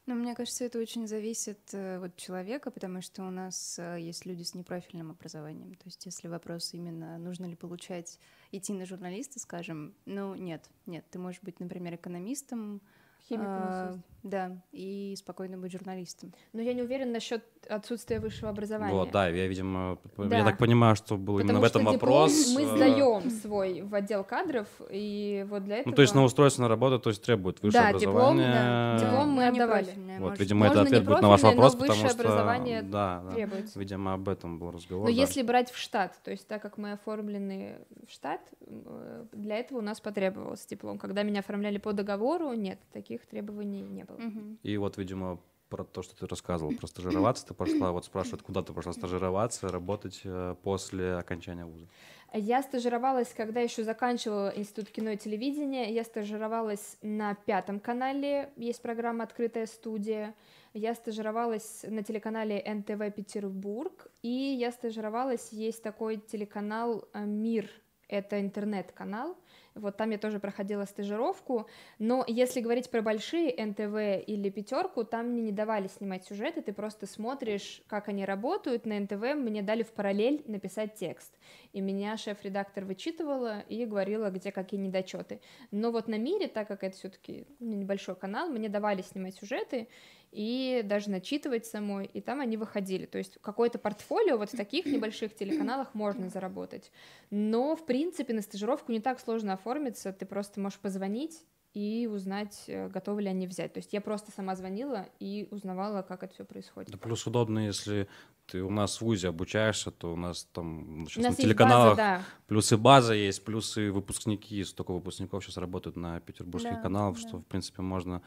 [0.06, 4.26] Ну, мне кажется, это очень зависит э, от человека, потому что у нас э, есть
[4.26, 5.74] люди с непрофильным образованием.
[5.74, 8.18] То есть, если вопрос именно, нужно ли получать,
[8.50, 11.04] идти на журналиста, скажем, ну, нет, нет.
[11.10, 12.80] Ты можешь быть, например, экономистом,
[13.28, 16.32] Химиком, а, да, и спокойно быть журналистом.
[16.52, 18.92] Но я не уверена насчет отсутствия высшего образования.
[18.92, 20.38] Вот, да, я, видимо, Да.
[20.38, 22.54] я так понимаю, что был именно в этом Потому диплом вопрос.
[22.54, 25.90] мы э, сдаем свой в отдел кадров, и вот для этого...
[25.90, 28.52] Ну, то есть на устройство на работу, то есть требует высшее Да, диплом, образование.
[28.52, 28.98] да.
[28.98, 29.86] Диплом мы Ну, отдавали.
[29.86, 32.22] Вот, может видимо, Можно это ответ будет на ваш вопрос, но потому высшее что...
[32.22, 33.30] образование да, да.
[33.32, 33.78] требуется.
[33.78, 35.08] Видимо, об этом был разговор.
[35.08, 35.20] Но да.
[35.20, 39.78] если брать в штат, то есть так как мы оформлены в штат, э, для этого
[39.78, 40.98] у нас потребовался диплом.
[40.98, 44.20] Когда меня оформляли по договору, нет, таких требований не было.
[44.62, 45.40] И вот, видимо,
[45.72, 49.68] про то, что ты рассказывал, про стажироваться ты пошла, вот спрашивают, куда ты пошла стажироваться,
[49.68, 51.86] работать э, после окончания вуза.
[52.34, 55.90] Я стажировалась, когда еще заканчивала Институт кино и телевидения.
[55.90, 60.34] Я стажировалась на пятом канале, есть программа «Открытая студия».
[60.74, 64.08] Я стажировалась на телеканале НТВ Петербург.
[64.22, 67.70] И я стажировалась, есть такой телеканал э, «Мир».
[68.08, 69.38] Это интернет-канал.
[69.74, 75.28] Вот там я тоже проходила стажировку, но если говорить про большие НТВ или пятерку, там
[75.28, 79.82] мне не давали снимать сюжеты, ты просто смотришь, как они работают, на НТВ мне дали
[79.82, 81.38] в параллель написать текст,
[81.72, 85.40] и меня шеф-редактор вычитывала и говорила, где какие недочеты.
[85.70, 89.88] Но вот на мире, так как это все-таки небольшой канал, мне давали снимать сюжеты,
[90.32, 93.04] и даже начитывать самой, и там они выходили.
[93.04, 96.90] То есть какое-то портфолио вот в таких небольших телеканалах можно заработать.
[97.30, 102.64] Но, в принципе, на стажировку не так сложно оформиться, ты просто можешь позвонить и узнать,
[102.66, 103.72] э, готовы ли они взять.
[103.72, 106.90] То есть я просто сама звонила и узнавала, как это все происходит.
[106.90, 108.08] Да плюс удобно, если
[108.46, 111.90] ты у нас в ВУЗе обучаешься, то у нас там сейчас У нас на телеканалах
[111.90, 112.22] база, да.
[112.46, 117.28] плюсы база есть, плюсы выпускники, столько выпускников сейчас работают на петербургских Да, каналах, да.
[117.28, 118.20] что, в принципе, можно...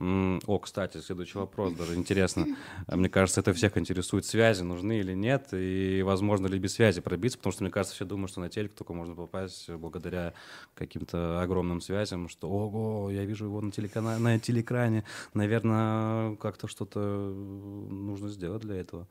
[0.00, 2.46] О, кстати, следующий вопрос, даже интересно.
[2.88, 7.00] А Мне кажется, это всех интересует, связи нужны или нет, и возможно ли без связи
[7.00, 10.34] пробиться, потому что, мне кажется, все думают, что на телек только можно попасть благодаря
[10.74, 16.98] каким-то огромным связям, что, ого, я вижу его на, телеканале, на телеэкране, наверное, как-то что-то
[16.98, 19.06] нужно сделать для этого.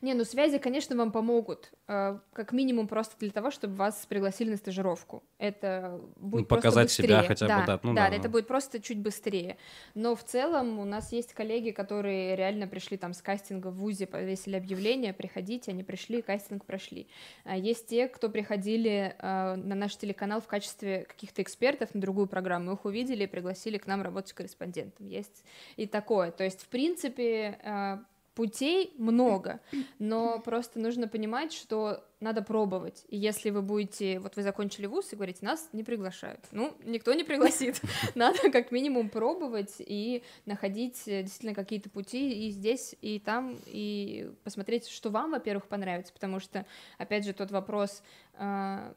[0.00, 4.50] Не, ну связи, конечно, вам помогут, э, как минимум просто для того, чтобы вас пригласили
[4.50, 5.22] на стажировку.
[5.38, 7.28] Это будет Ну, показать себя быстрее.
[7.28, 8.28] хотя бы, да, ну да, да, это да.
[8.28, 9.56] будет просто чуть быстрее.
[9.94, 14.06] Но в целом у нас есть коллеги, которые реально пришли там с кастинга в ВУЗе,
[14.06, 17.08] повесили объявление, приходите, они пришли, кастинг прошли.
[17.44, 22.26] А Есть те, кто приходили э, на наш телеканал в качестве каких-то экспертов на другую
[22.26, 25.06] программу, их увидели и пригласили к нам работать корреспондентом.
[25.06, 25.44] Есть
[25.76, 26.30] и такое.
[26.30, 27.98] То есть, в принципе, э,
[28.38, 29.58] путей много,
[29.98, 33.04] но просто нужно понимать, что надо пробовать.
[33.08, 37.12] И если вы будете, вот вы закончили вуз и говорите, нас не приглашают, ну, никто
[37.14, 37.80] не пригласит.
[38.14, 44.30] Надо как минимум пробовать и находить э, действительно какие-то пути и здесь, и там, и
[44.44, 46.64] посмотреть, что вам, во-первых, понравится, потому что,
[46.96, 48.92] опять же, тот вопрос, э,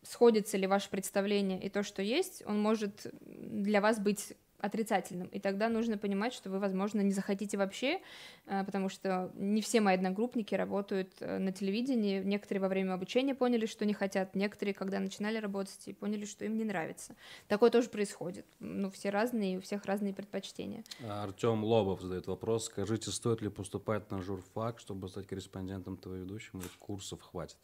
[0.00, 5.38] сходится ли ваше представление и то, что есть, он может для вас быть отрицательным, и
[5.38, 8.00] тогда нужно понимать, что вы, возможно, не захотите вообще,
[8.46, 13.34] э, потому что не все мои одногруппники работают э, на телевидении, некоторые во время обучения
[13.34, 17.16] поняли, что не хотят, некоторые, когда начинали работать, и поняли, что им не нравится.
[17.48, 18.46] Такое тоже происходит.
[18.60, 20.84] Ну, все разные, у всех разные предпочтения.
[21.08, 22.66] Артем Лобов задает вопрос.
[22.66, 27.58] Скажите, стоит ли поступать на журфак, чтобы стать корреспондентом ТВ-ведущим, или курсов хватит?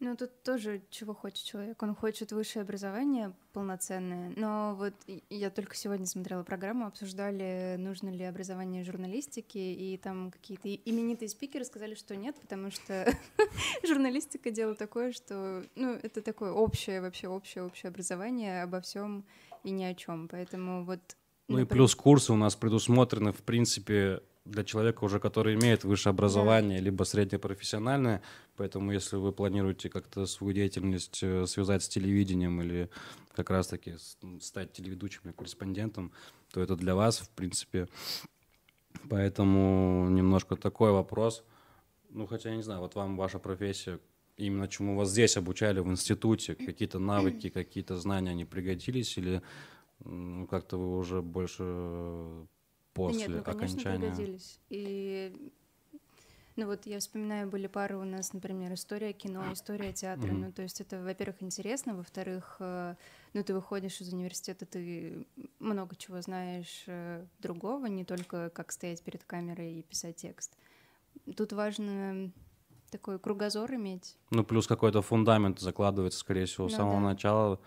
[0.00, 1.82] Ну, тут тоже чего хочет человек.
[1.82, 4.32] Он хочет высшее образование полноценное.
[4.34, 4.94] Но вот
[5.28, 11.66] я только сегодня смотрела программу, обсуждали, нужно ли образование журналистики, и там какие-то именитые спикеры
[11.66, 13.14] сказали, что нет, потому что
[13.86, 19.26] журналистика дело такое, что, ну, это такое общее, вообще общее, общее образование обо всем
[19.64, 20.28] и ни о чем.
[20.28, 21.00] Поэтому вот...
[21.48, 26.12] Ну и плюс курсы у нас предусмотрены, в принципе, для человека уже, который имеет высшее
[26.12, 28.22] образование, либо среднепрофессиональное.
[28.56, 32.88] Поэтому если вы планируете как-то свою деятельность э, связать с телевидением или
[33.32, 33.94] как раз-таки
[34.40, 36.12] стать телеведущим или корреспондентом,
[36.52, 37.88] то это для вас, в принципе.
[39.08, 41.44] Поэтому немножко такой вопрос.
[42.10, 44.00] Ну, хотя, я не знаю, вот вам ваша профессия,
[44.36, 49.42] именно чему вас здесь обучали в институте, какие-то навыки, какие-то знания, они пригодились или
[50.04, 52.46] м, как-то вы уже больше
[53.00, 53.98] Да после нет, ну, конечно, окончания?
[53.98, 54.60] пригодились.
[54.68, 55.52] И
[56.56, 60.30] ну вот я вспоминаю, были пары у нас, например, история кино, история театра.
[60.30, 60.40] Мгм.
[60.40, 62.96] Ну, то есть это, во-первых, интересно, во-вторых, э,
[63.32, 65.26] ну, ты выходишь из университета, ты
[65.58, 70.56] много чего знаешь э, другого, не только как стоять перед камерой и писать текст.
[71.36, 72.30] Тут важно
[72.90, 74.18] такой кругозор иметь.
[74.30, 77.06] Ну, плюс какой-то фундамент закладывается, скорее всего, с Ну самого да.
[77.06, 77.60] начала.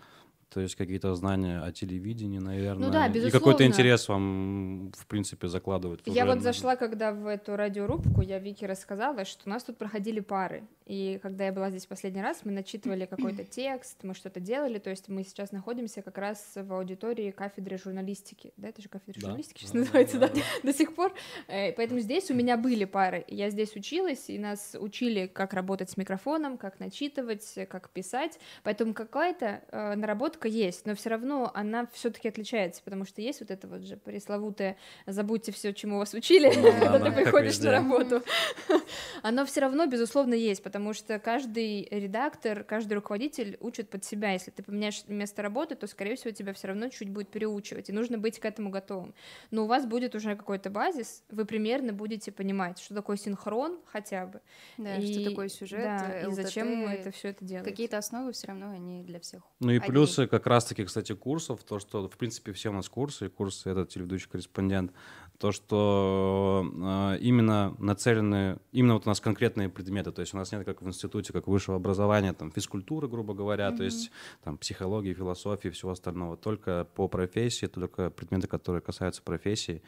[0.54, 2.86] То есть какие-то знания о телевидении, наверное.
[2.86, 3.38] Ну да, И безусловно.
[3.40, 6.02] какой-то интерес вам, в принципе, закладывает.
[6.06, 10.20] Я вот зашла, когда в эту радиорубку, я Вике рассказала, что у нас тут проходили
[10.20, 10.62] пары.
[10.86, 14.78] И когда я была здесь последний раз, мы начитывали какой-то текст, мы что-то делали.
[14.78, 18.52] То есть мы сейчас находимся как раз в аудитории кафедры журналистики.
[18.56, 21.12] Да, это же кафедра Да, журналистики сейчас да, называется, да, да, до сих пор.
[21.48, 23.24] Э, Поэтому здесь у меня были пары.
[23.26, 28.38] Я здесь училась, и нас учили, как работать с микрофоном, как начитывать, как писать.
[28.62, 29.96] Поэтому какая-то э,
[30.44, 33.96] наработка есть, но все равно она все-таки отличается, потому что есть вот это вот же
[33.96, 34.76] пресловутое
[35.06, 38.22] «забудьте все, чему вас учили», Ну да, когда да, ты приходишь на работу.
[39.22, 44.32] Оно все равно, безусловно, есть, потому что каждый редактор, каждый руководитель учит под себя.
[44.32, 47.92] Если ты поменяешь место работы, то, скорее всего, тебя все равно чуть будет переучивать, и
[47.92, 49.14] нужно быть к этому готовым.
[49.50, 54.26] Но у вас будет уже какой-то базис, вы примерно будете понимать, что такое синхрон хотя
[54.26, 54.40] бы,
[54.78, 57.64] Да, И- что такое сюжет, да, и ЛТТ, зачем это все это делать.
[57.64, 59.42] Какие-то основы все равно они для всех.
[59.60, 63.28] Ну и плюсы, как раз-таки, кстати, курсов, то, что, в принципе, все у нас курсы,
[63.28, 64.92] курсы этот телеведущий корреспондент,
[65.38, 70.50] то, что э, именно нацелены, именно вот у нас конкретные предметы, то есть у нас
[70.50, 73.76] нет как в институте, как высшего образования, там, физкультуры, грубо говоря, mm-hmm.
[73.76, 74.10] то есть
[74.42, 79.82] там психологии, философии, всего остального, только по профессии, только предметы, которые касаются профессии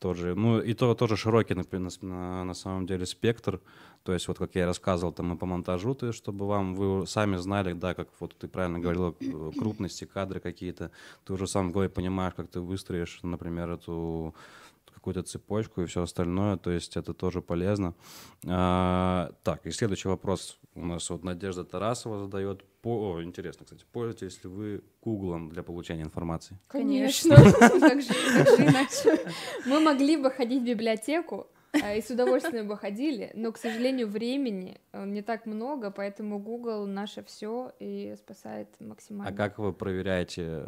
[0.00, 0.34] тоже.
[0.34, 3.60] Ну, и то тоже широкий, например, на, на самом деле спектр.
[4.02, 7.06] То есть, вот как я рассказывал, там и по монтажу, то есть, чтобы вам, вы
[7.06, 10.90] сами знали, да, как вот ты правильно говорил, э, крупности, кадры какие-то.
[11.24, 14.34] Ты уже сам в голове понимаешь, как ты выстроишь, например, эту
[15.00, 17.94] какую-то цепочку и все остальное, то есть это тоже полезно.
[18.46, 22.64] А, так, и следующий вопрос у нас вот Надежда Тарасова задает.
[22.82, 26.58] По, о, интересно, кстати, пользуетесь ли вы Гуглом для получения информации?
[26.68, 28.12] Конечно, как же
[28.58, 29.32] иначе.
[29.66, 34.08] Мы могли бы ходить в библиотеку, а, и с удовольствием бы ходили, но, к сожалению,
[34.08, 39.32] времени э, не так много, поэтому Google наше все и спасает максимально.
[39.32, 40.66] А как вы проверяете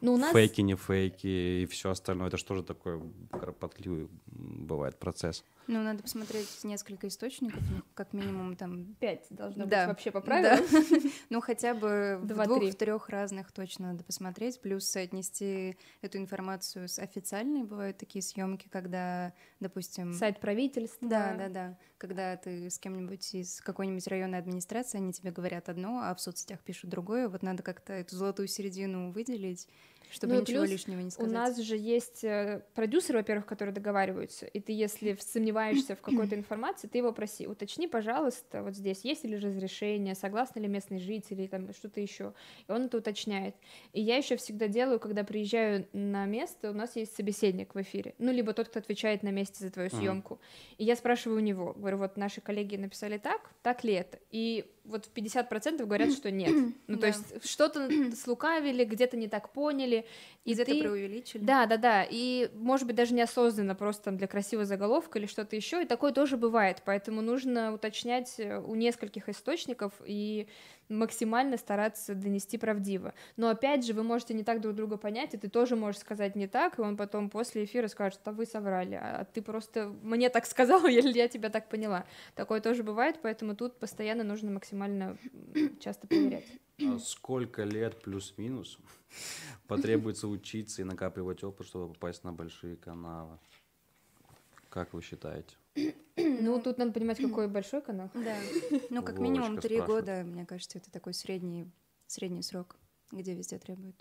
[0.00, 0.32] э, ну, у нас...
[0.32, 2.28] фейки, не фейки и все остальное?
[2.28, 5.44] Это что же такое кропотливый бывает процесс?
[5.68, 8.94] Ну, надо посмотреть несколько источников, ну, как минимум там...
[9.00, 9.80] Пять должно да.
[9.80, 10.64] быть вообще по правилам.
[10.70, 10.98] Да.
[11.30, 16.88] ну, хотя бы в двух, в трех разных точно надо посмотреть, плюс соотнести эту информацию
[16.88, 17.64] с официальной.
[17.64, 20.12] Бывают такие съемки, когда, допустим...
[20.12, 21.08] Сайт правительства.
[21.08, 21.78] Да, да, да.
[21.98, 26.60] Когда ты с кем-нибудь из какой-нибудь районной администрации, они тебе говорят одно, а в соцсетях
[26.60, 27.28] пишут другое.
[27.28, 29.66] Вот надо как-то эту золотую середину выделить
[30.10, 31.30] чтобы ну, ничего лишнего не сказать.
[31.30, 36.34] У нас же есть э, продюсеры, во-первых, которые договариваются, и ты, если сомневаешься в какой-то
[36.36, 41.46] информации, ты его проси, уточни, пожалуйста, вот здесь есть ли разрешение, согласны ли местные жители,
[41.46, 42.34] там что-то еще,
[42.68, 43.56] и он это уточняет.
[43.92, 48.14] И я еще всегда делаю, когда приезжаю на место, у нас есть собеседник в эфире,
[48.18, 50.74] ну, либо тот, кто отвечает на месте за твою съемку, mm-hmm.
[50.78, 54.64] и я спрашиваю у него, говорю, вот наши коллеги написали так, так ли это, и
[54.86, 56.74] вот в 50% говорят, что нет.
[56.86, 60.06] Ну, то есть что-то слукавили, где-то не так поняли.
[60.44, 60.80] И где-то ты...
[60.80, 61.42] преувеличили.
[61.42, 62.06] Да, да, да.
[62.08, 65.82] И, может быть, даже неосознанно, просто там для красивого заголовка или что-то еще.
[65.82, 66.82] И такое тоже бывает.
[66.84, 70.46] Поэтому нужно уточнять э, у нескольких источников и
[70.88, 73.14] максимально стараться донести правдиво.
[73.36, 76.36] Но опять же, вы можете не так друг друга понять, и ты тоже можешь сказать
[76.36, 80.30] не так, и он потом после эфира скажет, а вы соврали, а ты просто мне
[80.30, 82.06] так сказала, или я тебя так поняла.
[82.34, 85.16] Такое тоже бывает, поэтому тут постоянно нужно максимально
[85.80, 86.46] часто проверять.
[86.80, 88.78] А сколько лет плюс-минус
[89.66, 93.38] потребуется учиться и накапливать опыт, чтобы попасть на большие каналы?
[94.68, 95.56] Как вы считаете?
[96.16, 98.10] Ну, тут надо понимать, какой большой канал.
[98.14, 98.36] Да.
[98.90, 101.70] Ну, как минимум три года, мне кажется, это такой средний,
[102.06, 102.76] средний срок,
[103.12, 103.96] где везде требуют.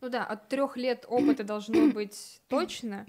[0.00, 3.06] Ну да, от трех лет опыта должно быть точно,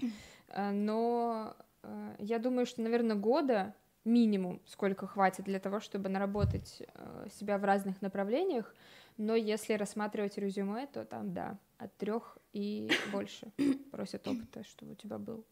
[0.48, 6.82] э, но э, я думаю, что, наверное, года минимум, сколько хватит для того, чтобы наработать
[6.82, 8.74] э, себя в разных направлениях,
[9.16, 13.52] но если рассматривать резюме, то там, да, от трех и больше
[13.90, 15.46] просят опыта, чтобы у тебя был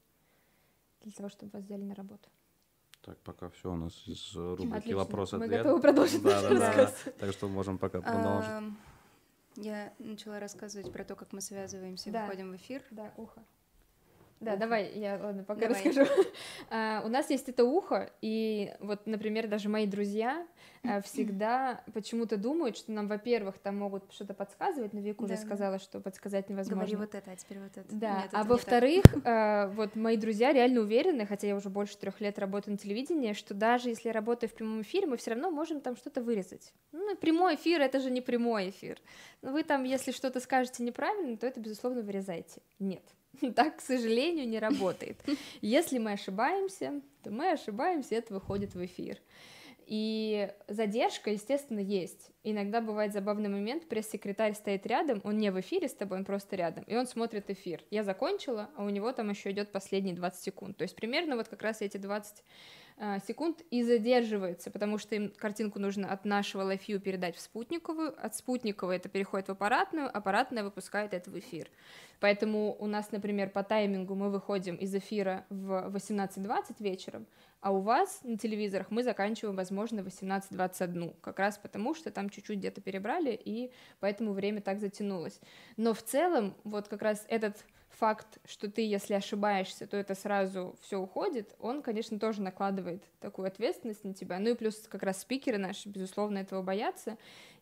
[1.03, 2.29] для того, чтобы вас взяли на работу.
[3.03, 4.97] Так, пока все у нас из рубрики Отлично.
[4.99, 5.51] вопрос ответ.
[5.51, 6.93] Мы готовы продолжить да, да, да.
[7.19, 8.75] Так что можем пока продолжить.
[9.57, 12.25] Я начала рассказывать про то, как мы связываемся, да.
[12.25, 12.83] выходим в эфир.
[12.91, 13.43] Да, ухо.
[14.41, 14.61] Да, ухо.
[14.61, 15.85] давай, я ладно, пока давай.
[15.85, 16.11] расскажу.
[16.71, 20.47] а, у нас есть это ухо, и вот, например, даже мои друзья
[20.83, 25.37] а, всегда почему-то думают, что нам, во-первых, там могут что-то подсказывать, но Вика да, уже
[25.37, 26.87] сказала, что подсказать невозможно.
[26.87, 27.95] Говори вот это, а теперь вот это.
[27.95, 32.23] Да, Нет, а во-вторых, а, вот мои друзья реально уверены, хотя я уже больше трех
[32.23, 35.51] лет работаю на телевидении, что даже если я работаю в прямом эфире, мы все равно
[35.51, 36.73] можем там что-то вырезать.
[36.93, 38.99] Ну, прямой эфир— это же не прямой эфир.
[39.43, 42.63] Но вы там, если что-то скажете неправильно, то это, безусловно, вырезайте.
[42.79, 43.03] Нет.
[43.55, 45.21] Так, к сожалению, не работает.
[45.61, 49.19] Если мы ошибаемся, то мы ошибаемся, это выходит в эфир.
[49.87, 52.31] И задержка, естественно, есть.
[52.45, 56.55] Иногда бывает забавный момент, пресс-секретарь стоит рядом, он не в эфире с тобой, он просто
[56.55, 57.83] рядом, и он смотрит эфир.
[57.91, 60.77] Я закончила, а у него там еще идет последние 20 секунд.
[60.77, 62.43] То есть примерно вот как раз эти 20 а,
[63.27, 68.35] секунд и задерживается, потому что им картинку нужно от нашего LiveView передать в спутниковую, от
[68.35, 71.71] спутниковой это переходит в аппаратную, аппаратная выпускает это в эфир.
[72.21, 77.27] Поэтому у нас, например, по таймингу мы выходим из эфира в 18.20 вечером,
[77.63, 82.59] а у вас на телевизорах мы заканчиваем, возможно, 18.21, как раз потому, что там чуть-чуть
[82.59, 85.41] где-то перебрали, и поэтому время так затянулось.
[85.79, 87.65] Но в целом, вот как раз этот
[88.01, 93.47] факт, что ты, если ошибаешься, то это сразу все уходит, он, конечно, тоже накладывает такую
[93.47, 94.39] ответственность на тебя.
[94.39, 97.19] Ну и плюс как раз спикеры наши, безусловно, этого боятся.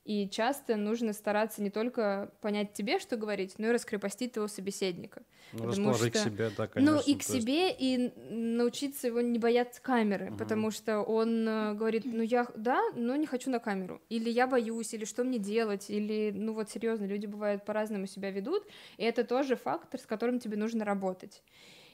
[0.08, 5.22] И часто нужно стараться не только понять тебе, что говорить, но и раскрепостить твоего собеседника.
[5.52, 6.24] Ну, расположить что...
[6.24, 6.96] к себе, да, конечно.
[6.96, 7.76] Ну, и к себе, есть...
[7.78, 10.38] и научиться его не бояться камеры, угу.
[10.38, 14.46] потому что он э, говорит, ну, я, да, но не хочу на камеру, или я
[14.46, 18.66] боюсь, или что мне делать, или, ну, вот, серьезно, люди бывают по-разному себя ведут,
[18.96, 21.42] и это тоже фактор, с которым тебе нужно работать.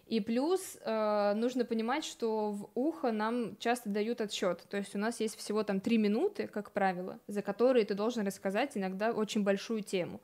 [0.06, 4.64] И плюс э, нужно понимать, что в ухо нам часто дают отсчет.
[4.68, 8.26] То есть у нас есть всего там три минуты, как правило, за которые ты должен
[8.26, 10.20] рассказать иногда очень большую тему.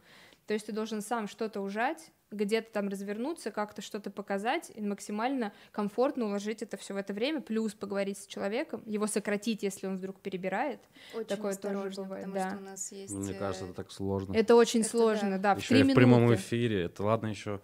[0.47, 5.53] То есть ты должен сам что-то ужать, где-то там развернуться, как-то что-то показать и максимально
[5.73, 9.97] комфортно уложить это все в это время, плюс поговорить с человеком, его сократить, если он
[9.97, 10.81] вдруг перебирает.
[11.15, 12.51] Очень Такое тоже бывает, потому да.
[12.51, 13.15] что у нас есть...
[13.15, 14.35] Мне кажется, это так сложно.
[14.35, 15.55] Это очень это сложно, да.
[15.55, 16.85] да еще и в прямом эфире.
[16.85, 17.61] Это ладно еще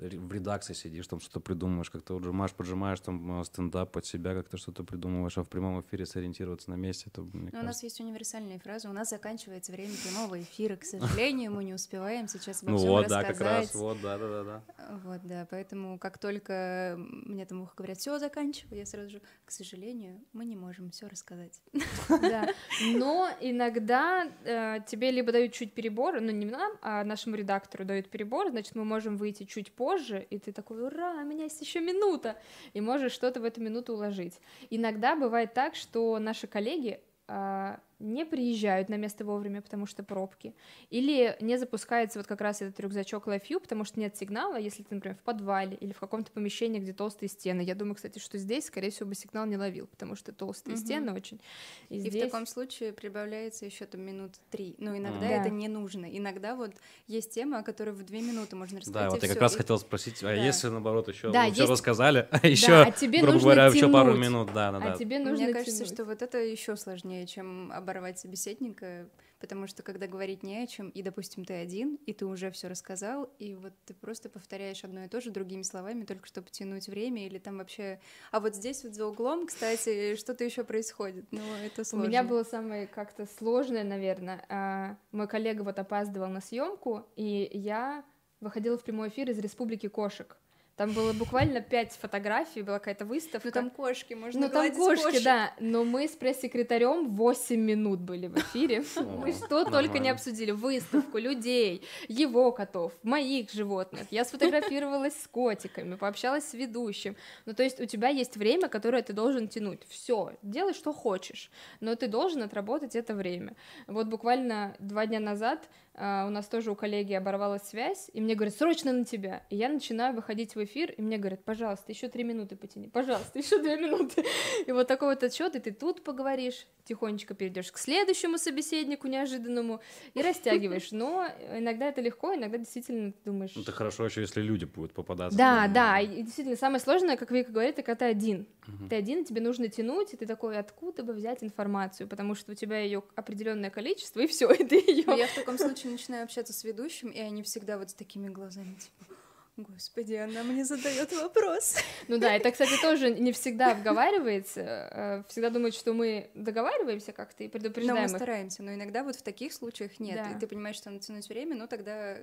[0.00, 4.56] в редакции сидишь, там что-то придумываешь, как-то отжимаешь, поджимаешь, там э, стендап под себя, как-то
[4.56, 7.60] что-то придумываешь, а в прямом эфире сориентироваться на месте, это, мне кажется...
[7.60, 11.74] У нас есть универсальные фразы, у нас заканчивается время прямого эфира, к сожалению, мы не
[11.74, 13.26] успеваем сейчас обо ну всем вот, рассказать.
[13.26, 14.62] да, как раз, вот, да, да, да, да.
[15.04, 20.20] Вот, да, поэтому как только мне там говорят, все, заканчивай, я сразу же, к сожалению,
[20.32, 21.60] мы не можем все рассказать.
[22.08, 22.48] Да,
[22.94, 28.08] но иногда э, тебе либо дают чуть перебор, ну не нам, а нашему редактору дают
[28.10, 31.60] перебор, значит, мы можем выйти чуть позже, позже, и ты такой, ура, у меня есть
[31.60, 32.36] еще минута,
[32.74, 34.40] и можешь что-то в эту минуту уложить.
[34.70, 40.54] Иногда бывает так, что наши коллеги а, не приезжают на место вовремя, потому что пробки,
[40.88, 44.94] или не запускается вот как раз этот рюкзачок LifeView, потому что нет сигнала, если ты,
[44.94, 47.60] например, в подвале или в каком-то помещении, где толстые стены.
[47.60, 50.82] Я думаю, кстати, что здесь, скорее всего, бы сигнал не ловил, потому что толстые угу.
[50.82, 51.40] стены очень.
[51.88, 52.14] И, и здесь...
[52.14, 54.74] в таком случае прибавляется еще там минут три.
[54.78, 55.28] Но иногда да.
[55.28, 56.06] это не нужно.
[56.06, 56.72] Иногда вот
[57.06, 59.08] есть тема, о которой в две минуты можно рассказать.
[59.08, 59.58] Да, вот я как раз и...
[59.58, 60.32] хотел спросить, а да.
[60.34, 61.70] если наоборот еще да, все есть...
[61.70, 63.76] рассказали, а еще, да, а тебе грубо нужно говоря, тянуть.
[63.76, 64.96] еще пару минут, да, да, а да.
[64.96, 65.92] тебе нужно Мне кажется, тянуть.
[65.92, 69.08] что вот это еще сложнее, чем оборвать собеседника
[69.40, 72.68] потому что когда говорить не о чем, и, допустим, ты один, и ты уже все
[72.68, 76.88] рассказал, и вот ты просто повторяешь одно и то же другими словами, только чтобы тянуть
[76.88, 78.00] время, или там вообще...
[78.30, 82.06] А вот здесь вот за углом, кстати, что-то еще происходит, ну, это сложно.
[82.06, 84.44] У меня было самое как-то сложное, наверное.
[84.50, 88.04] А, мой коллега вот опаздывал на съемку, и я
[88.40, 90.36] выходила в прямой эфир из Республики кошек.
[90.80, 93.48] Там было буквально пять фотографий, была какая-то выставка.
[93.48, 95.22] Ну там кошки, можно Ну там кошки, кошек.
[95.22, 95.52] да.
[95.60, 98.82] Но мы с пресс-секретарем 8 минут были в эфире.
[98.96, 100.52] Мы что только не обсудили.
[100.52, 104.06] Выставку, людей, его котов, моих животных.
[104.10, 107.14] Я сфотографировалась с котиками, пообщалась с ведущим.
[107.44, 109.82] Ну то есть у тебя есть время, которое ты должен тянуть.
[109.86, 111.50] Все, делай, что хочешь.
[111.80, 113.54] Но ты должен отработать это время.
[113.86, 115.68] Вот буквально два дня назад
[116.00, 119.42] Uh, у нас тоже у коллеги оборвалась связь, и мне говорят, срочно на тебя.
[119.50, 123.38] И я начинаю выходить в эфир, и мне говорят, пожалуйста, еще три минуты потяни, пожалуйста,
[123.38, 124.24] еще две минуты.
[124.66, 129.80] И вот такой вот отчет, и ты тут поговоришь, тихонечко перейдешь к следующему собеседнику неожиданному
[130.14, 130.92] и растягиваешь.
[130.92, 133.56] Но иногда это легко, иногда действительно ты думаешь...
[133.56, 135.36] Это хорошо еще, если люди будут попадаться.
[135.36, 138.46] Да, да, и действительно самое сложное, как Вика говорит, это когда ты один.
[138.66, 138.88] Угу.
[138.88, 142.54] Ты один, тебе нужно тянуть, и ты такой, откуда бы взять информацию, потому что у
[142.54, 145.04] тебя ее определенное количество, и все, и ты ее.
[145.16, 148.74] Я в таком случае начинаю общаться с ведущим, и они всегда вот с такими глазами,
[148.74, 149.14] типа,
[149.62, 151.76] Господи, она мне задает вопрос.
[152.08, 154.60] Ну да, это, кстати, тоже не всегда обговаривается.
[154.60, 157.96] Э, всегда думают, что мы договариваемся как-то и предупреждаем.
[157.96, 160.16] Но мы стараемся, но иногда вот в таких случаях нет.
[160.16, 160.30] Да.
[160.30, 162.16] И ты понимаешь, что надо тянуть время, ну тогда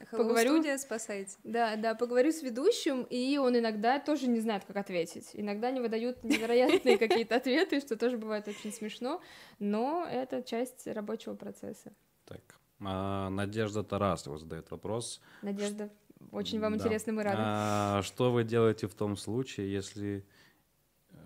[0.00, 1.36] Hello поговорю, студия, спасайте.
[1.44, 5.30] Да, да, поговорю с ведущим, и он иногда тоже не знает, как ответить.
[5.34, 9.20] Иногда они выдают невероятные какие-то ответы, что тоже бывает очень смешно,
[9.58, 11.92] но это часть рабочего процесса.
[12.24, 15.20] Так, а Надежда Тарасова задает вопрос.
[15.42, 15.90] Надежда,
[16.32, 16.78] очень вам да.
[16.78, 17.36] интересно, мы рады.
[17.40, 20.24] А, что вы делаете в том случае, если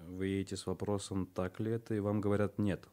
[0.07, 2.89] вы едете с вопросом, так ли это, и вам говорят нет?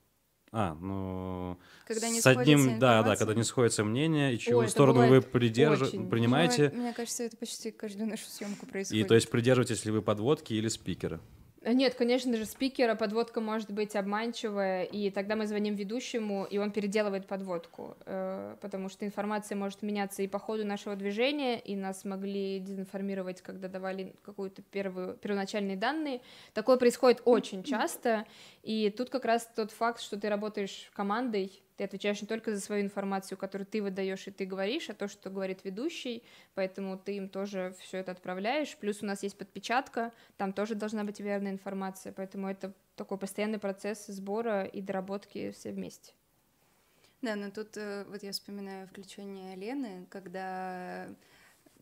[0.52, 1.60] А, ну...
[1.86, 5.22] Когда не с одним, да, да, когда не сходится мнение, и чью Ой, сторону вы
[5.22, 5.92] придерж...
[5.92, 6.72] принимаете.
[6.74, 9.06] Мне кажется, это почти каждую нашу съемку происходит.
[9.06, 11.20] И то есть придерживаетесь ли вы подводки или спикера?
[11.66, 16.60] Э, нет, конечно же, спикера подводка может быть обманчивая, и тогда мы звоним ведущему, и
[16.60, 21.76] он переделывает подводку, э, потому что информация может меняться и по ходу нашего движения, и
[21.76, 26.22] нас могли дезинформировать, когда давали какую-то первую, первоначальные данные.
[26.54, 28.26] Такое происходит очень часто,
[28.62, 32.62] и тут как раз тот факт, что ты работаешь командой, ты отвечаешь не только за
[32.62, 36.24] свою информацию, которую ты выдаешь и ты говоришь, а то, что говорит ведущий,
[36.54, 38.78] поэтому ты им тоже все это отправляешь.
[38.78, 43.60] Плюс у нас есть подпечатка, там тоже должна быть верная информация, поэтому это такой постоянный
[43.60, 46.14] процесс сбора и доработки все вместе.
[47.22, 51.08] Да, но тут э, вот я вспоминаю включение Лены, когда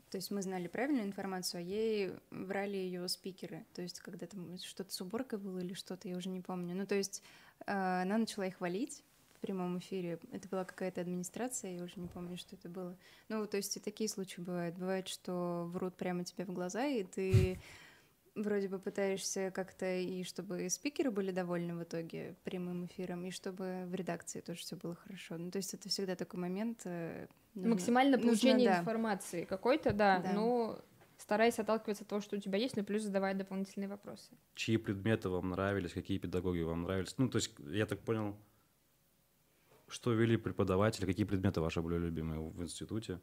[0.09, 3.65] то есть мы знали правильную информацию, а ей врали ее спикеры.
[3.73, 6.75] То есть когда там что-то с уборкой было или что-то, я уже не помню.
[6.75, 7.23] Ну, то есть
[7.65, 9.03] э, она начала их валить,
[9.43, 10.19] прямом эфире.
[10.31, 12.97] Это была какая-то администрация, я уже не помню, что это было.
[13.27, 14.77] Ну, то есть и такие случаи бывают.
[14.77, 17.59] Бывает, что врут прямо тебе в глаза, и ты
[18.35, 23.83] вроде бы пытаешься как-то и чтобы спикеры были довольны в итоге прямым эфиром, и чтобы
[23.87, 25.37] в редакции тоже все было хорошо.
[25.37, 26.79] Ну, то есть это всегда такой момент.
[26.85, 28.79] Э, нужно, Максимально получение нужно, да.
[28.79, 30.79] информации какой-то, да, да, но
[31.17, 34.31] стараясь отталкиваться от того, что у тебя есть, но плюс задавать дополнительные вопросы.
[34.55, 37.15] Чьи предметы вам нравились, какие педагоги вам нравились?
[37.17, 38.37] Ну, то есть, я так понял,
[39.93, 43.19] что вели преподаватели, какие предметы ваши были любимые в институте?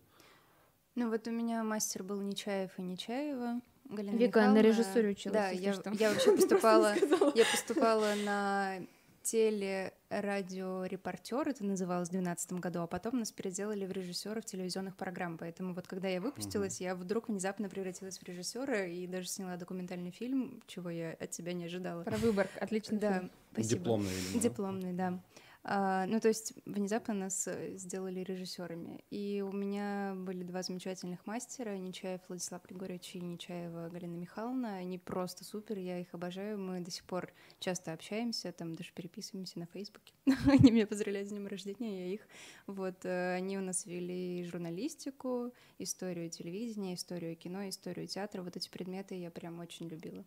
[0.94, 3.60] Ну вот у меня мастер был Нечаев и Нечаева.
[3.84, 4.54] Галина Вика Михайловна.
[4.54, 5.34] на режиссуре училась.
[5.34, 6.94] Да, я, я вообще поступала,
[7.34, 8.78] я поступала на
[9.22, 15.38] телерадиорепортер, это называлось в 2012 году, а потом нас переделали в режиссеров телевизионных программ.
[15.38, 16.84] Поэтому вот когда я выпустилась, угу.
[16.84, 21.52] я вдруг внезапно превратилась в режиссера и даже сняла документальный фильм, чего я от себя
[21.52, 22.04] не ожидала.
[22.04, 22.98] Про выбор, отлично.
[22.98, 23.30] Да, фильм.
[23.52, 23.80] спасибо.
[23.80, 24.42] Дипломный, видимо.
[24.42, 25.20] Дипломный, да.
[25.62, 29.04] Ну, то есть внезапно нас э, сделали режиссерами.
[29.10, 34.76] И у меня были два замечательных мастера, Нечаев Владислав Григорьевич и Нечаева Галина Михайловна.
[34.76, 36.58] Они просто супер, я их обожаю.
[36.58, 40.14] Мы до сих пор часто общаемся, там даже переписываемся на Фейсбуке.
[40.46, 42.26] Они меня поздравляют с днем рождения, я их.
[42.66, 48.42] Вот, э, они у нас вели журналистику, историю телевидения, историю кино, историю театра.
[48.42, 50.24] Вот эти предметы я прям очень любила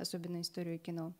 [0.00, 1.12] особенно историю кино.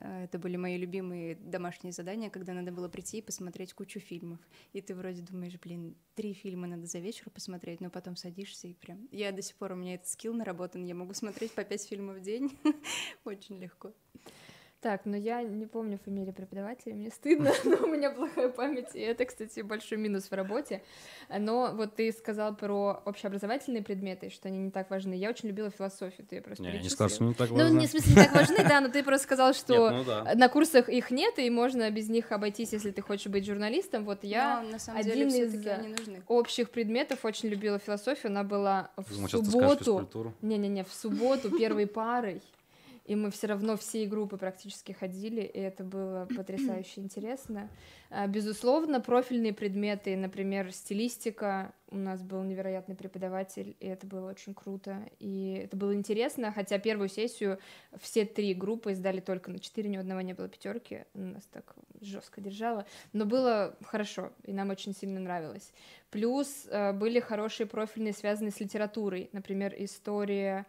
[0.00, 4.38] Э, это были мои любимые домашние задания, когда надо было прийти и посмотреть кучу фильмов.
[4.72, 8.74] И ты вроде думаешь, блин, три фильма надо за вечер посмотреть, но потом садишься и
[8.74, 9.08] прям...
[9.10, 12.18] Я до сих пор, у меня этот скилл наработан, я могу смотреть по пять фильмов
[12.18, 12.58] в день.
[13.24, 13.92] Очень легко.
[14.80, 19.00] Так, но я не помню фамилии преподавателя, мне стыдно, но у меня плохая память, и
[19.00, 20.82] это, кстати, большой минус в работе.
[21.36, 25.14] Но вот ты сказал про общеобразовательные предметы, что они не так важны.
[25.14, 27.70] Я очень любила философию, ты просто Не, не сказал, что не так важно.
[27.70, 30.04] Ну, не в смысле не так важны, да, но ты просто сказал, что нет, ну,
[30.04, 30.34] да.
[30.36, 34.04] на курсах их нет, и можно без них обойтись, если ты хочешь быть журналистом.
[34.04, 38.92] Вот я но, на самом один деле, из общих предметов очень любила философию, она была
[38.96, 40.34] в Думаю, субботу.
[40.40, 42.40] Не-не-не, в субботу первой парой
[43.08, 47.70] и мы все равно всей группы практически ходили, и это было потрясающе интересно.
[48.10, 54.52] А, безусловно, профильные предметы, например, стилистика, у нас был невероятный преподаватель, и это было очень
[54.52, 57.58] круто, и это было интересно, хотя первую сессию
[57.98, 62.42] все три группы сдали только на четыре, ни одного не было пятерки, нас так жестко
[62.42, 62.84] держало,
[63.14, 65.72] но было хорошо, и нам очень сильно нравилось.
[66.10, 70.66] Плюс а, были хорошие профильные, связанные с литературой, например, история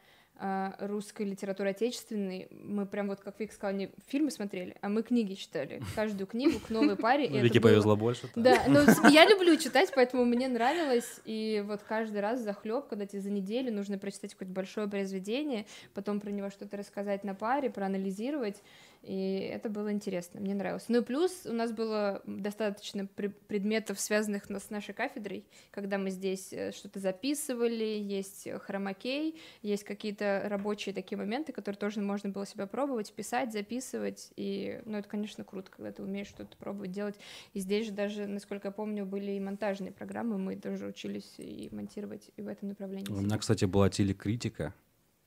[0.80, 5.34] русской литературы отечественной, мы прям вот, как Вик сказал, не фильмы смотрели, а мы книги
[5.34, 5.82] читали.
[5.96, 7.28] Каждую книгу к новой паре.
[7.28, 8.30] Вике повезло больше.
[8.36, 11.20] Да, но я люблю читать, поэтому мне нравилось.
[11.26, 16.20] И вот каждый раз захлеб, когда тебе за неделю нужно прочитать какое-то большое произведение, потом
[16.20, 18.62] про него что-то рассказать на паре, проанализировать.
[19.02, 20.86] И это было интересно, мне нравилось.
[20.90, 26.52] Ну и плюс у нас было достаточно предметов, связанных с нашей кафедрой, когда мы здесь
[26.52, 32.68] э, что-то записывали, есть хромакей, есть какие-то рабочие такие моменты, которые тоже можно было себя
[32.68, 37.16] пробовать, писать, записывать, и, ну, это, конечно, круто, когда ты умеешь что-то пробовать делать.
[37.54, 41.70] И здесь же даже, насколько я помню, были и монтажные программы, мы тоже учились и
[41.72, 43.10] монтировать и в этом направлении.
[43.12, 44.74] У меня, кстати, была телекритика,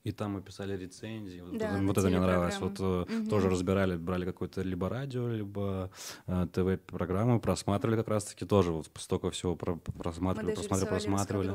[0.03, 1.39] и там мы писали рецензии.
[1.39, 2.59] Вот, да, вот это мне нравилось.
[2.59, 3.29] Вот угу.
[3.29, 5.91] тоже разбирали, брали какое-то либо радио, либо
[6.27, 8.71] э, ТВ-программу, просматривали как раз-таки тоже.
[8.71, 11.49] Вот столько всего про просматривали, просматривали, просматривали.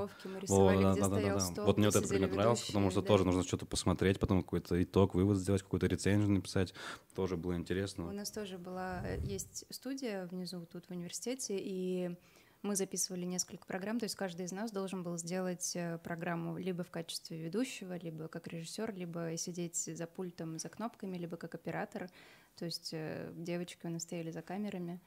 [0.48, 1.62] Вот, да, да, да, да.
[1.64, 3.08] вот мне вот это предмет нравился, потому что да.
[3.08, 6.72] тоже нужно что-то посмотреть, потом какой-то итог, вывод сделать, какую-то рецензию написать.
[7.14, 8.08] Тоже было интересно.
[8.08, 12.16] У нас тоже была, э, есть студия внизу тут в университете, и
[12.62, 16.82] мы записывали несколько программ, то есть каждый из нас должен был сделать э, программу либо
[16.82, 22.10] в качестве ведущего, либо как режиссер, либо сидеть за пультом, за кнопками, либо как оператор.
[22.56, 25.00] То есть э, девочки у нас стояли за камерами.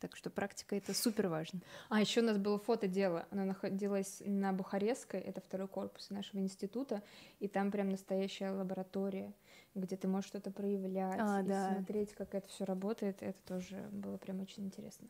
[0.00, 1.60] Так что практика это супер важно.
[1.88, 3.26] А еще у нас было фото дело.
[3.30, 7.02] Оно находилось на Бухарестской, это второй корпус нашего института,
[7.40, 9.32] и там прям настоящая лаборатория,
[9.74, 11.72] где ты можешь что-то проявлять а, и да.
[11.72, 13.22] смотреть, как это все работает.
[13.22, 15.08] Это тоже было прям очень интересно.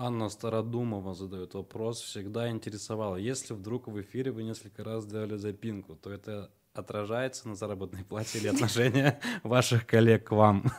[0.00, 5.96] Анна Стародумова задает вопрос, всегда интересовала, если вдруг в эфире вы несколько раз сделали запинку,
[5.96, 10.70] то это отражается на заработной плате или отношения ваших коллег к вам?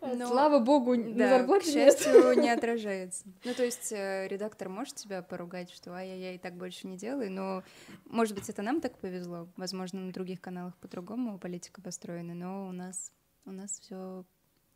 [0.00, 3.24] Но, Слава богу, да, на зарплате к счастью, не отражается.
[3.44, 7.62] Ну, то есть э, редактор может тебя поругать, что ай-яй-яй, так больше не делай, но,
[8.06, 9.48] может быть, это нам так повезло.
[9.58, 13.12] Возможно, на других каналах по-другому политика построена, но у нас,
[13.44, 14.24] у нас все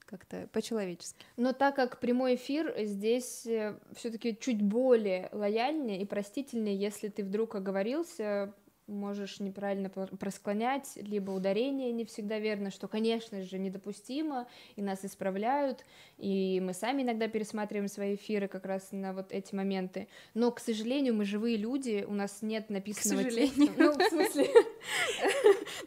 [0.07, 1.25] как-то по-человечески.
[1.37, 7.25] Но так как прямой эфир здесь э, все-таки чуть более лояльнее и простительнее, если ты
[7.25, 8.55] вдруг оговорился,
[8.87, 14.47] можешь неправильно просклонять, либо ударение не всегда верно, что, конечно же, недопустимо,
[14.77, 15.85] и нас исправляют,
[16.19, 20.09] и мы сами иногда пересматриваем свои эфиры как раз на вот эти моменты.
[20.35, 23.55] Но, к сожалению, мы живые люди, у нас нет написанного к сожалению.
[23.55, 23.83] текста.
[23.83, 24.47] Ну, в смысле...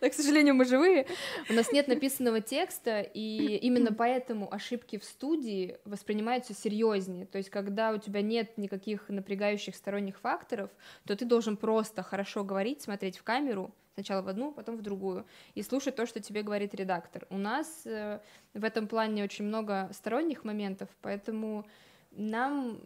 [0.02, 1.08] Да, к сожалению, мы живые.
[1.50, 7.26] У нас нет написанного текста, и именно поэтому ошибки в студии воспринимаются серьезнее.
[7.26, 10.70] То есть, когда у тебя нет никаких напрягающих сторонних факторов,
[11.06, 15.26] то ты должен просто хорошо говорить, смотреть в камеру, сначала в одну, потом в другую,
[15.56, 17.28] и слушать то, что тебе говорит редактор.
[17.30, 18.20] У нас э,
[18.54, 21.66] в этом плане очень много сторонних моментов, поэтому
[22.12, 22.80] нам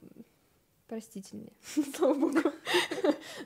[0.88, 1.54] простительнее,
[1.96, 2.40] слава богу.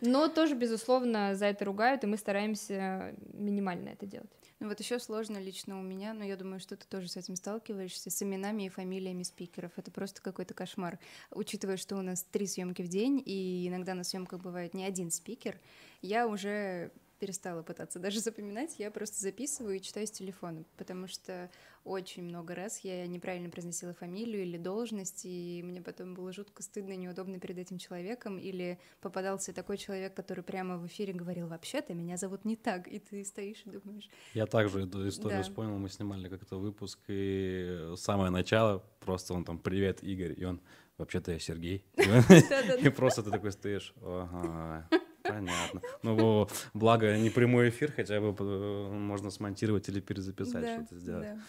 [0.02, 4.30] Но тоже, безусловно, за это ругают, и мы стараемся минимально это делать.
[4.60, 7.36] Ну вот еще сложно лично у меня, но я думаю, что ты тоже с этим
[7.36, 9.72] сталкиваешься, с именами и фамилиями спикеров.
[9.76, 11.00] Это просто какой-то кошмар.
[11.32, 15.12] Учитывая, что у нас три съемки в день, и иногда на съемках бывает не один
[15.12, 15.60] спикер,
[16.02, 21.50] я уже перестала пытаться даже запоминать, я просто записываю и читаю с телефона, потому что
[21.88, 26.92] очень много раз я неправильно произносила фамилию или должность, и мне потом было жутко стыдно
[26.92, 31.94] и неудобно перед этим человеком, или попадался такой человек, который прямо в эфире говорил, вообще-то
[31.94, 34.10] меня зовут не так, и ты стоишь и думаешь...
[34.34, 35.44] Я также эту историю да.
[35.44, 40.62] вспомнил, мы снимали как-то выпуск, и самое начало, просто он там «Привет, Игорь», и он
[40.98, 41.86] «Вообще-то я Сергей».
[42.82, 44.90] И просто ты такой стоишь, ага,
[45.28, 45.82] Понятно.
[46.04, 51.28] Ну, благо, не прямой эфир, хотя бы э, можно смонтировать или перезаписать, да, что-то сделать.
[51.28, 51.40] Да.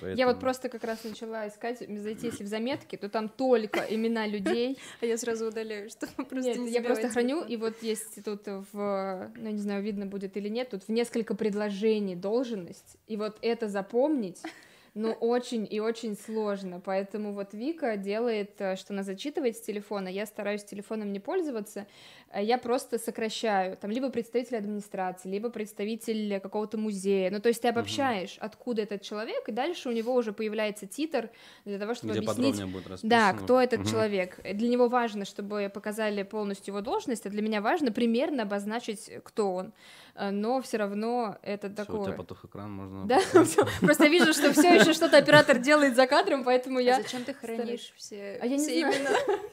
[0.00, 0.18] Поэтому...
[0.18, 4.26] Я вот просто как раз начала искать, зайти если в заметки, то там только имена
[4.26, 4.78] людей.
[5.00, 8.42] А я сразу удаляю, что просто Нет, не я просто храню, и вот есть тут
[8.46, 13.38] в, ну не знаю, видно будет или нет, тут в несколько предложений должность, и вот
[13.42, 14.42] это запомнить,
[14.98, 20.08] ну, очень и очень сложно, поэтому вот Вика делает, э, что она зачитывает с телефона,
[20.08, 21.86] я стараюсь телефоном не пользоваться,
[22.30, 27.62] Э, я просто сокращаю, там, либо представитель администрации, либо представитель какого-то музея, ну, то есть
[27.62, 28.46] ты обобщаешь, угу.
[28.46, 31.30] откуда этот человек, и дальше у него уже появляется титр
[31.64, 33.88] для того, чтобы Где объяснить, будет да, кто этот угу.
[33.88, 34.40] человек.
[34.42, 39.54] Для него важно, чтобы показали полностью его должность, а для меня важно примерно обозначить, кто
[39.54, 39.72] он,
[40.18, 42.00] но все равно это такое...
[42.00, 43.06] у тебя потух экран, можно...
[43.06, 43.20] Да,
[43.80, 46.96] просто вижу, что все еще что-то оператор делает за кадром, поэтому я...
[46.96, 48.92] А зачем ты хранишь все А я не знаю,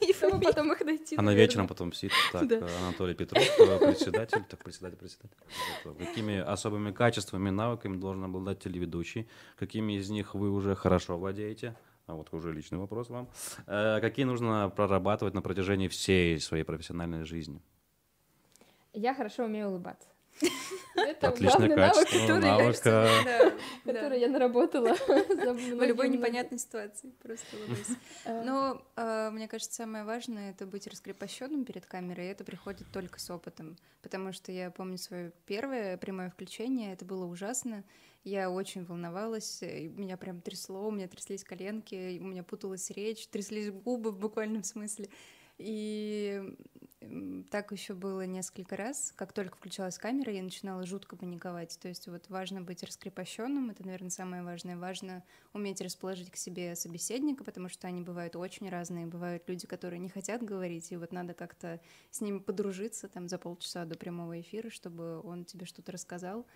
[0.00, 0.12] и
[0.44, 5.36] потом их найти, Она вечером потом сидит так, Анатолий Петров, э, председатель, так, председатель, председатель.
[5.98, 9.28] Какими особыми качествами, навыками должен обладать телеведущий?
[9.56, 11.76] Какими из них вы уже хорошо владеете?
[12.06, 13.28] А вот уже личный вопрос вам.
[13.66, 17.60] Э, какие нужно прорабатывать на протяжении всей своей профессиональной жизни?
[18.92, 20.08] Я хорошо умею улыбаться.
[20.96, 23.52] Это Отличное качество, навык, навык, который,
[23.84, 27.12] который я наработала в любой непонятной ситуации.
[27.22, 27.96] Просто улыбайся.
[28.24, 28.42] А.
[28.42, 33.20] Но а, мне кажется, самое важное— это быть раскрепощенным перед камерой, и это приходит только
[33.20, 33.76] с опытом.
[34.02, 37.84] Потому что я помню свое первое прямое включение, это было ужасно.
[38.24, 43.70] Я очень волновалась, меня прям трясло, у меня тряслись коленки, у меня путалась речь, тряслись
[43.70, 45.08] губы в буквальном смысле.
[45.58, 46.56] И
[47.50, 49.12] так еще было несколько раз.
[49.16, 51.78] Как только включалась камера, я начинала жутко паниковать.
[51.80, 54.76] То есть вот важно быть раскрепощенным, это, наверное, самое важное.
[54.76, 59.06] Важно уметь расположить к себе собеседника, потому что они бывают очень разные.
[59.06, 61.80] Бывают люди, которые не хотят говорить, и вот надо как-то
[62.10, 66.46] с ними подружиться там за полчаса до прямого эфира, чтобы он тебе что-то рассказал.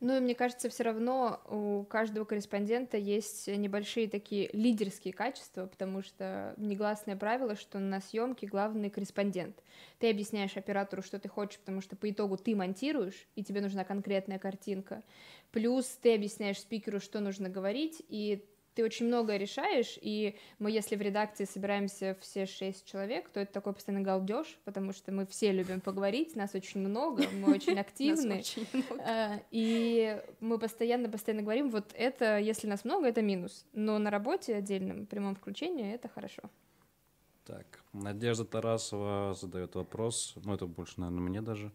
[0.00, 6.02] Ну и мне кажется, все равно у каждого корреспондента есть небольшие такие лидерские качества, потому
[6.02, 9.62] что негласное правило, что на съемке главный корреспондент.
[10.00, 13.84] Ты объясняешь оператору, что ты хочешь, потому что по итогу ты монтируешь, и тебе нужна
[13.84, 15.04] конкретная картинка.
[15.52, 18.44] Плюс ты объясняешь спикеру, что нужно говорить, и
[18.74, 23.52] ты очень многое решаешь, и мы, если в редакции собираемся все шесть человек, то это
[23.52, 28.42] такой постоянный галдеж, потому что мы все любим поговорить, нас очень много, мы очень активны,
[29.00, 34.54] а, и мы постоянно-постоянно говорим, вот это, если нас много, это минус, но на работе
[34.54, 36.42] отдельном прямом включении это хорошо.
[37.44, 41.72] Так, Надежда Тарасова задает вопрос, ну это больше, наверное, мне даже.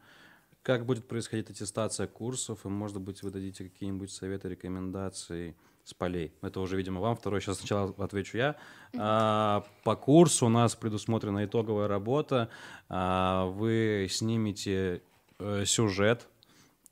[0.61, 5.55] Как будет происходить аттестация курсов, и, может быть, вы дадите какие-нибудь советы, рекомендации
[5.87, 6.33] с полей.
[6.41, 7.15] Это уже, видимо, вам.
[7.15, 8.55] Второй сейчас сначала отвечу я.
[8.97, 12.49] А, по курсу у нас предусмотрена итоговая работа.
[12.89, 15.01] А, вы снимете
[15.39, 16.27] э, сюжет,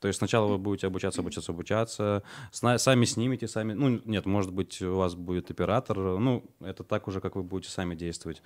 [0.00, 2.22] То есть сначала вы будете обучаться, обучаться, обучаться,
[2.52, 3.72] сна- сами снимете, сами...
[3.72, 7.70] Ну, нет, может быть, у вас будет оператор, ну, это так уже, как вы будете
[7.70, 8.42] сами действовать.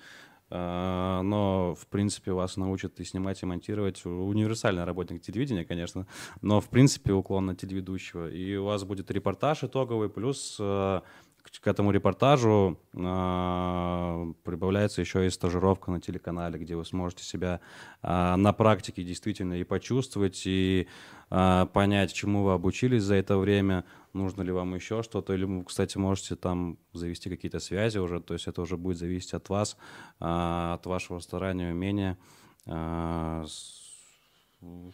[0.53, 4.05] А, но, в принципе, вас научат и снимать, и монтировать.
[4.05, 6.07] Универсальный работник телевидения, конечно,
[6.41, 8.29] но, в принципе, уклон на телеведущего.
[8.29, 11.03] И у вас будет репортаж итоговый, плюс а,
[11.43, 17.59] к этому репортажу э, прибавляется еще и стажировка на телеканале, где вы сможете себя
[18.01, 20.87] э, на практике действительно и почувствовать, и
[21.29, 25.97] э, понять, чему вы обучились за это время, нужно ли вам еще что-то, или кстати,
[25.97, 29.77] можете там завести какие-то связи уже, то есть это уже будет зависеть от вас,
[30.19, 32.17] э, от вашего старания, умения.
[32.65, 33.45] Э,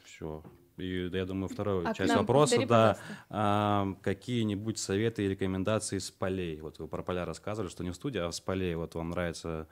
[0.05, 0.43] все.
[0.77, 2.97] И я думаю, вторая а часть вопроса, да,
[3.29, 6.61] а, какие-нибудь советы и рекомендации с полей.
[6.61, 8.75] Вот вы про поля рассказывали, что не в студии, а с полей.
[8.75, 9.67] Вот вам нравится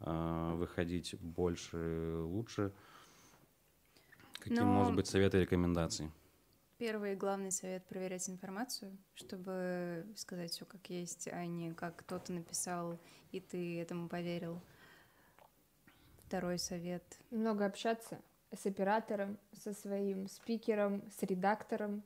[0.00, 2.72] а, выходить больше, лучше.
[4.40, 4.66] Какие, Но...
[4.66, 6.10] может быть, советы и рекомендации?
[6.78, 12.32] Первый и главный совет— проверять информацию, чтобы сказать все как есть, а не как кто-то
[12.32, 13.00] написал,
[13.32, 14.60] и ты этому поверил.
[16.26, 18.20] Второй совет— много общаться,
[18.56, 22.02] с оператором, со своим спикером, с редактором,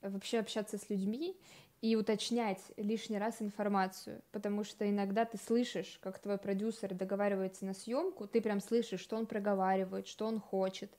[0.00, 1.36] вообще общаться с людьми
[1.80, 7.74] и уточнять лишний раз информацию, потому что иногда ты слышишь, как твой продюсер договаривается на
[7.74, 10.90] съемку, ты прям слышишь, что он проговаривает, что он хочет.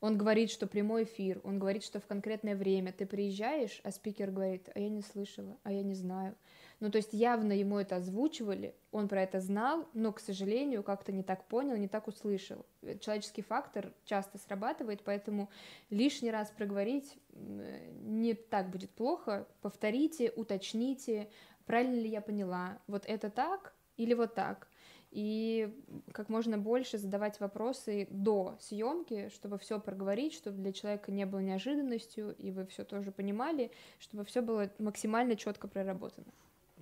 [0.00, 4.30] Он говорит, что прямой эфир, он говорит, что в конкретное время ты приезжаешь, а спикер
[4.30, 6.34] говорит, а я не слышала, а я не знаю.
[6.82, 11.12] Ну, то есть явно ему это озвучивали, он про это знал, но, к сожалению, как-то
[11.12, 12.66] не так понял, не так услышал.
[12.98, 15.48] Человеческий фактор часто срабатывает, поэтому
[15.90, 19.46] лишний раз проговорить не так будет плохо.
[19.60, 21.30] Повторите, уточните,
[21.66, 24.66] правильно ли я поняла, вот это так или вот так.
[25.12, 25.72] И
[26.10, 31.38] как можно больше задавать вопросы до съемки, чтобы все проговорить, чтобы для человека не было
[31.38, 33.70] неожиданностью, и вы все тоже понимали,
[34.00, 36.32] чтобы все было максимально четко проработано.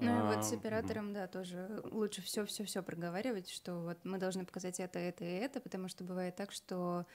[0.01, 4.19] Ну и вот с оператором, да, тоже лучше все, все, все проговаривать, что вот мы
[4.19, 7.07] должны показать это, это и это, потому что бывает так, что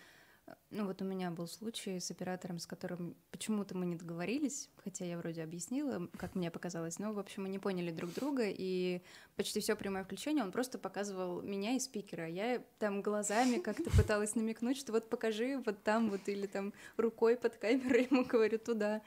[0.70, 5.06] ну вот у меня был случай с оператором, с которым почему-то мы не договорились, хотя
[5.06, 9.02] я вроде объяснила, как мне показалось, но, в общем, мы не поняли друг друга, и
[9.36, 12.28] почти все прямое включение он просто показывал меня и спикера.
[12.28, 17.38] Я там глазами как-то пыталась намекнуть, что вот покажи вот там вот, или там рукой
[17.38, 19.02] под камерой ему говорю туда.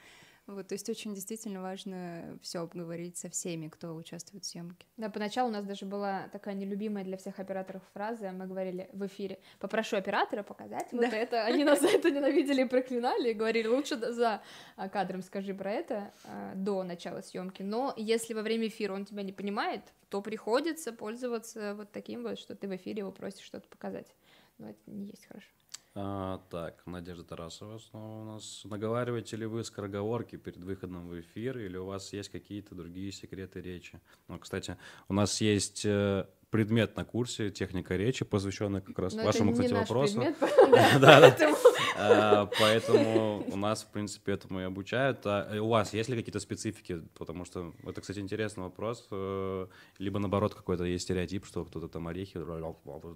[0.49, 4.87] Вот, то есть очень действительно важно все обговорить со всеми, кто участвует в съемке.
[4.97, 9.05] Да, поначалу у нас даже была такая нелюбимая для всех операторов фраза, мы говорили в
[9.05, 11.15] эфире, попрошу оператора показать вот да.
[11.15, 11.45] это.
[11.45, 14.41] Они нас за это ненавидели и проклинали, и говорили, лучше за
[14.75, 17.61] а, кадром скажи про это а, до начала съемки.
[17.61, 22.39] Но если во время эфира он тебя не понимает, то приходится пользоваться вот таким вот,
[22.39, 24.15] что ты в эфире его просишь что-то показать.
[24.57, 25.49] Но это не есть хорошо.
[25.95, 28.61] А, так, Надежда Тарасова снова у нас.
[28.63, 33.59] Наговариваете ли вы скороговорки перед выходом в эфир, или у вас есть какие-то другие секреты
[33.61, 33.99] речи?
[34.27, 34.77] Ну, кстати,
[35.07, 39.73] у нас есть э, предмет на курсе «Техника речи», посвященный как раз Но вашему, кстати,
[39.73, 40.23] вопросу.
[42.01, 45.19] А, поэтому у нас, в принципе, этому и обучают.
[45.25, 47.01] А у вас есть ли какие-то специфики?
[47.17, 49.05] Потому что это, кстати, интересный вопрос.
[49.11, 52.39] Э, либо, наоборот, какой-то есть стереотип, что кто-то там орехи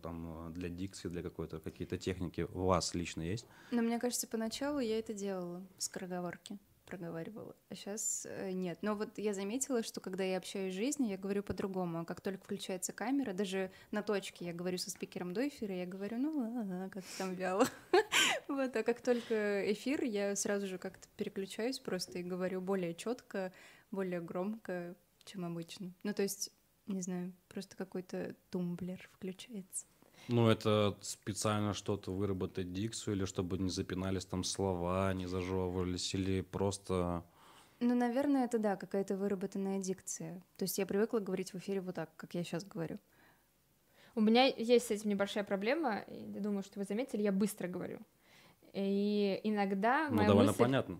[0.01, 3.45] там для дикции, для какой-то какие-то техники у вас лично есть?
[3.71, 8.79] Но мне кажется, поначалу я это делала, скороговорки проговаривала, а сейчас э, нет.
[8.81, 11.99] Но вот я заметила, что когда я общаюсь в жизни, я говорю по-другому.
[11.99, 15.85] А как только включается камера, даже на точке я говорю со спикером до эфира, я
[15.85, 17.67] говорю, ну как там вяло.
[18.47, 23.51] Вот, а как только эфир, я сразу же как-то переключаюсь просто и говорю более четко,
[23.89, 25.93] более громко, чем обычно.
[26.03, 26.51] Ну, то есть,
[26.85, 29.85] не знаю, просто какой-то тумблер включается.
[30.27, 36.41] Ну, это специально что-то выработать дикцию, или чтобы не запинались там слова, не зажевывались, или
[36.41, 37.23] просто...
[37.79, 40.41] Ну, наверное, это да, какая-то выработанная дикция.
[40.57, 42.99] То есть я привыкла говорить в эфире вот так, как я сейчас говорю.
[44.15, 47.99] У меня есть с этим небольшая проблема, я думаю, что вы заметили, я быстро говорю.
[48.73, 50.63] И иногда ну, довольно мысль...
[50.63, 50.99] понятно.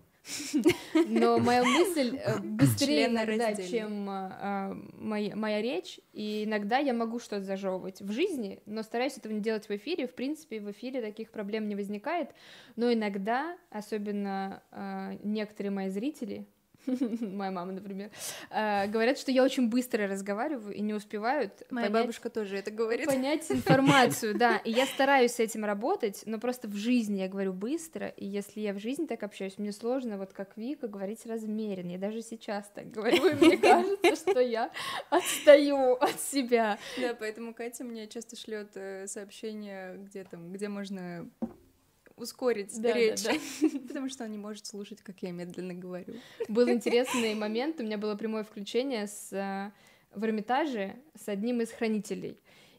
[1.06, 7.18] Но моя мысль э, быстрее иногда, чем а, моя, моя речь, и иногда я могу
[7.18, 10.06] что-то зажевывать в жизни, но стараюсь этого не делать в эфире.
[10.06, 12.30] В принципе, в эфире таких проблем не возникает,
[12.76, 16.46] но иногда, особенно а, некоторые мои зрители,
[17.20, 18.10] моя мама, например,
[18.50, 21.62] э, говорят, что я очень быстро разговариваю и не успевают.
[21.70, 23.06] Моя понять, бабушка тоже это говорит.
[23.06, 24.58] Понять информацию, да.
[24.58, 28.60] И я стараюсь с этим работать, но просто в жизни я говорю быстро, и если
[28.60, 31.92] я в жизни так общаюсь, мне сложно, вот как Вика, говорить размеренно.
[31.92, 34.70] Я даже сейчас так говорю, и мне кажется, что я
[35.10, 36.78] отстаю от себя.
[37.00, 41.28] Да, поэтому Катя мне часто шлет э, сообщения, где там, где можно
[42.16, 43.32] ускорить Да, да, речь, да.
[43.88, 46.14] потому что он не может слушать, как я медленно говорю.
[46.48, 49.72] Был интересный момент, у меня было прямое включение с, э,
[50.14, 52.38] в Эрмитаже с одним из хранителей,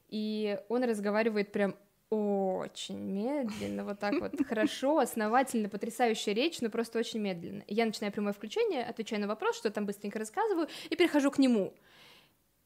[0.10, 1.76] и он разговаривает прям
[2.10, 7.64] очень медленно, вот так вот, хорошо, основательно, потрясающая речь, но просто очень медленно.
[7.68, 11.74] Я начинаю прямое включение, отвечаю на вопрос, что там быстренько рассказываю, и перехожу к нему.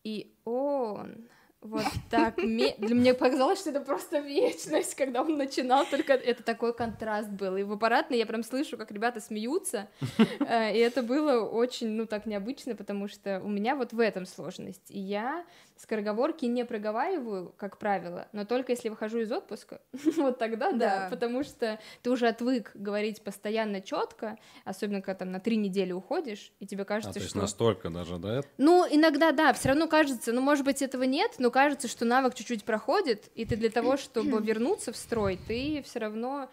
[0.03, 1.27] И он
[1.61, 6.73] вот так, для мне показалось, что это просто вечность, когда он начинал, только это такой
[6.73, 7.57] контраст был.
[7.57, 9.89] И в аппаратной я прям слышу, как ребята смеются,
[10.39, 14.25] э, и это было очень, ну, так необычно, потому что у меня вот в этом
[14.25, 14.89] сложность.
[14.89, 15.45] И я
[15.79, 19.79] скороговорки не проговариваю, как правило, но только если выхожу из отпуска,
[20.17, 21.07] вот тогда да, Да.
[21.09, 26.51] потому что ты уже отвык говорить постоянно четко, особенно когда там на три недели уходишь,
[26.59, 27.39] и тебе А, кажется, то есть что...
[27.39, 28.41] настолько даже, да?
[28.57, 32.35] Ну, иногда, да, все равно кажется, ну, может быть, этого нет, но кажется, что навык
[32.35, 36.49] чуть-чуть проходит, и ты для того, чтобы вернуться в строй, ты все равно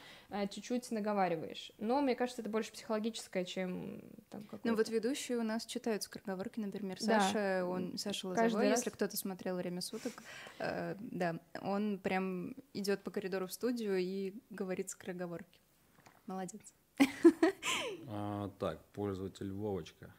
[0.50, 1.72] чуть-чуть наговариваешь.
[1.78, 6.60] Но мне кажется, это больше психологическое, чем там Ну вот ведущие у нас читают скороговорки,
[6.60, 7.20] например, Да.
[7.20, 8.78] Саша, он, Саша Каждый Лозовой, раз.
[8.78, 10.12] если кто-то смотрел «Время суток»,
[10.58, 15.60] э, да, он прям идет по коридору в студию и говорит скороговорки.
[16.26, 16.62] Молодец.
[18.08, 20.14] А, так, пользователь Вовочка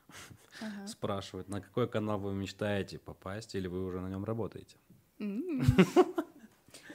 [0.61, 0.87] Ага.
[0.87, 4.75] спрашивает, на какой канал вы мечтаете попасть, или вы уже на нем работаете?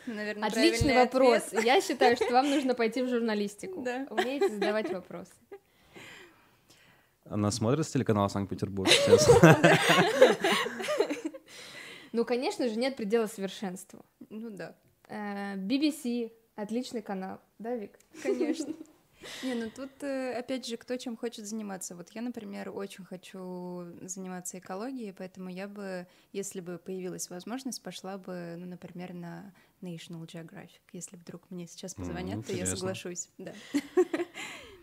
[0.06, 1.46] Наверное, Отличный вопрос.
[1.48, 1.64] ответ.
[1.64, 3.82] Я считаю, что вам нужно пойти в журналистику.
[3.82, 4.06] Да.
[4.10, 5.32] Умеете задавать вопросы.
[7.24, 9.28] Она смотрит с телеканала Санкт-Петербург сейчас?
[12.12, 14.04] Ну, конечно же, нет предела совершенству.
[14.28, 14.74] Ну да,
[15.08, 17.98] Э, BBC отличный канал, да, Вик?
[18.22, 18.72] конечно.
[19.42, 21.94] Не, ну тут, э, опять же, кто чем хочет заниматься.
[21.94, 28.16] Вот я, например, очень хочу заниматься экологией, поэтому я бы, если бы появилась возможность, пошла
[28.18, 29.52] бы, ну, например, на
[29.82, 30.80] National Geographic.
[30.92, 33.28] Если вдруг мне сейчас позвонят, то я соглашусь.
[33.38, 33.52] Да.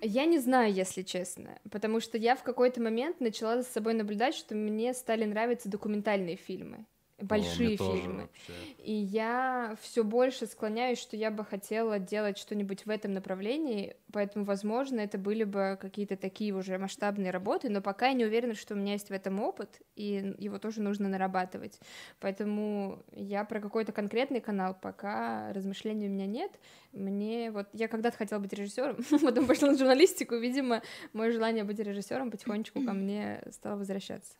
[0.01, 4.33] Я не знаю, если честно, потому что я в какой-то момент начала за собой наблюдать,
[4.33, 6.85] что мне стали нравиться документальные фильмы,
[7.21, 8.21] большие тоже фильмы.
[8.21, 8.53] вообще.
[8.83, 14.45] И я все больше склоняюсь, что я бы хотела делать что-нибудь в этом направлении, поэтому,
[14.45, 18.73] возможно, это были бы какие-то такие уже масштабные работы, но пока я не уверена, что
[18.73, 21.79] у меня есть в этом опыт, и его тоже нужно нарабатывать.
[22.19, 26.51] Поэтому я про какой-то конкретный канал пока размышлений у меня нет.
[26.91, 30.81] Мне вот я когда-то хотела быть режиссером, потом пошла на журналистику, видимо,
[31.13, 34.35] мое желание быть режиссером потихонечку ко мне стало возвращаться.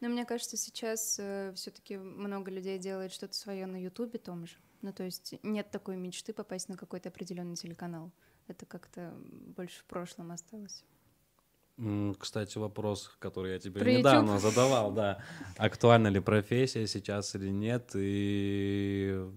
[0.00, 1.20] Но мне кажется, сейчас
[1.54, 4.56] все-таки много людей делает что-то свое на Ютубе том же.
[4.82, 8.12] Ну, то есть нет такой мечты попасть на какой-то определенный телеканал.
[8.46, 9.14] Это как-то
[9.56, 10.84] больше в прошлом осталось.
[12.18, 15.22] Кстати, вопрос, который я тебе Про недавно задавал, да.
[15.56, 17.90] Актуальна ли профессия сейчас или нет?
[17.94, 19.28] И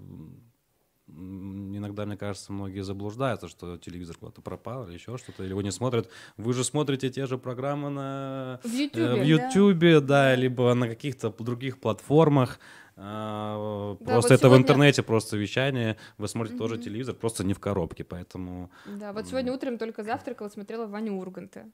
[1.16, 5.72] иногда, мне кажется, многие заблуждаются, что телевизор куда-то пропал или еще что-то, или его не
[5.72, 6.10] смотрят.
[6.38, 9.14] Вы же смотрите те же программы на В э, Ютубе.
[9.22, 12.60] в Ютубе, да, либо на каких-то других платформах.
[13.02, 15.96] А, Да, Просто вот это в сегодня- интернете, просто вещание.
[16.18, 16.84] Вы смотрите тоже Мгм.
[16.84, 18.70] телевизор, просто не в коробке, поэтому...
[18.86, 21.66] Да, вот сегодня утром только завтракала, смотрела Ваню Урганта.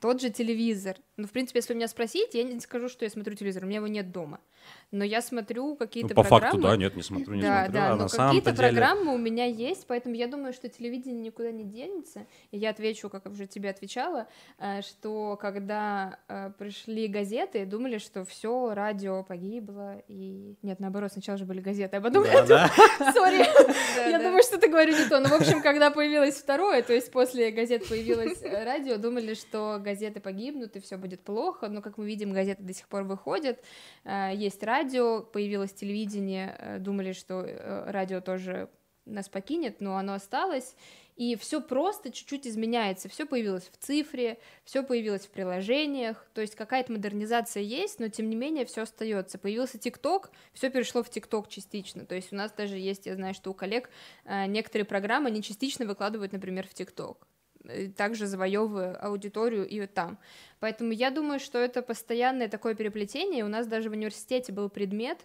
[0.00, 0.96] Тот же телевизор.
[1.16, 3.78] Ну, в принципе, если меня спросить, я не скажу, что я смотрю телевизор, у меня
[3.78, 4.40] его нет дома.
[4.90, 6.40] Но я смотрю Ну, какие-то по программы.
[6.42, 7.72] факту, да, нет, не смотрю, не да, смотрю.
[7.72, 8.68] да, а но какие-то деле...
[8.68, 12.26] программы у меня есть, поэтому я думаю, что телевидение никуда не денется.
[12.52, 14.28] И я отвечу, как уже тебе отвечала,
[14.58, 21.38] э, что когда э, пришли газеты, думали, что все радио погибло, и нет, наоборот, сначала
[21.38, 22.24] же были газеты, а потом.
[23.14, 23.44] Сори,
[24.10, 25.18] я думаю, что ты говорю не то.
[25.20, 29.80] Ну, в общем, когда появилось второе, то есть после газет появилось э, радио, думали, что
[29.82, 31.68] газеты погибнут и все будет плохо.
[31.68, 33.58] Но, как мы видим, газеты до сих пор выходят.
[34.04, 34.83] Есть радио,
[35.32, 38.68] появилось телевидение, э, думали, что э, радио тоже
[39.04, 40.74] нас покинет, но оно осталось.
[41.16, 43.08] И все просто чуть-чуть изменяется.
[43.08, 46.26] Все появилось в цифре, все появилось в приложениях.
[46.34, 49.38] То есть какая-то модернизация есть, но тем не менее все остается.
[49.38, 52.04] Появился ТикТок, все перешло в ТикТок частично.
[52.04, 53.90] То есть у нас даже есть, я знаю, что у коллег
[54.24, 57.28] э, некоторые программы они частично выкладывают, например, в ТикТок
[57.96, 60.18] также завоевывая аудиторию и вот там.
[60.60, 63.44] Поэтому я думаю, что это постоянное такое переплетение.
[63.44, 65.18] У нас даже в университете был предмет,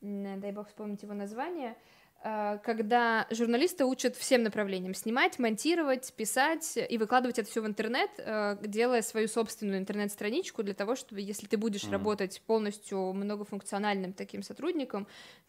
[0.00, 1.76] дай бог вспомнить его название,
[2.22, 8.10] э, когда журналисты учат всем направлениям снимать, монтировать, писать и выкладывать это все в интернет,
[8.18, 11.92] э, делая свою собственную интернет-страничку для того, чтобы, если ты будешь Мгм.
[11.92, 15.06] работать полностью многофункциональным таким сотрудником,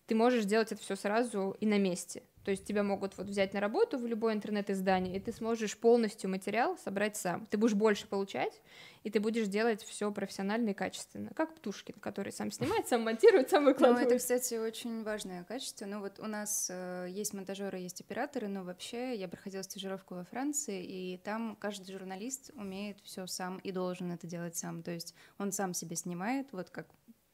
[0.07, 2.23] ты можешь делать это все сразу и на месте.
[2.43, 6.29] То есть тебя могут вот взять на работу в любое интернет-издание, и ты сможешь полностью
[6.29, 7.45] материал собрать сам.
[7.47, 8.61] Ты будешь больше получать,
[9.03, 11.31] и ты будешь делать все профессионально и качественно.
[11.35, 14.07] Как Птушкин, который сам снимает, сам монтирует, сам Ну, выкладывает.
[14.07, 15.85] это, кстати, очень важное качество.
[15.85, 20.23] Ну, вот у нас э, есть монтажеры, есть операторы, но вообще я проходила стажировку во
[20.23, 24.81] Франции, и там каждый журналист умеет все сам и должен это делать сам.
[24.81, 26.87] То есть он сам себе снимает, вот как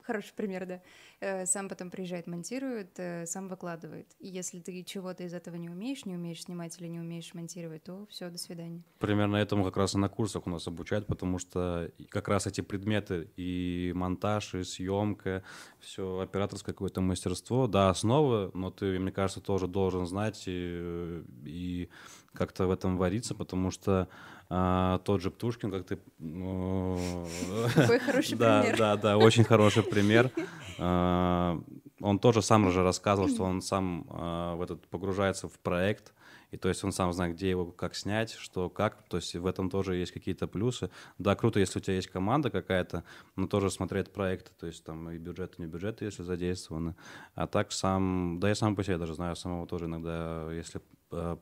[0.05, 0.81] хороший пример, да,
[1.19, 4.07] э, сам потом приезжает, монтирует, э, сам выкладывает.
[4.19, 7.83] И если ты чего-то из этого не умеешь, не умеешь снимать или не умеешь монтировать,
[7.83, 8.83] то все, до свидания.
[8.99, 12.61] Примерно этому как раз и на курсах у нас обучают, потому что как раз эти
[12.61, 15.43] предметы и монтаж, и съемка,
[15.79, 21.89] все операторское какое-то мастерство, да, основы, но ты, мне кажется, тоже должен знать и, и
[22.33, 24.07] как-то в этом вариться, потому что
[24.49, 25.99] а, тот же Птушкин, как ты...
[26.19, 27.27] ну,
[27.75, 28.77] Какой хороший да, пример.
[28.77, 30.31] Да, да, очень хороший пример.
[30.77, 31.59] А,
[32.01, 36.13] Он тоже сам же рассказывал, что он сам а, в этот погружается в проект,
[36.51, 39.47] и то есть он сам знает, где его как снять, что как, то есть в
[39.47, 40.91] этом тоже есть какие-то плюсы.
[41.17, 43.03] Да, круто, если у тебя есть команда какая-то,
[43.35, 46.95] но тоже смотреть проекты, то есть там и бюджет, и не бюджет, если задействованы.
[47.33, 50.81] А так сам, да я сам по себе даже знаю самого тоже иногда, если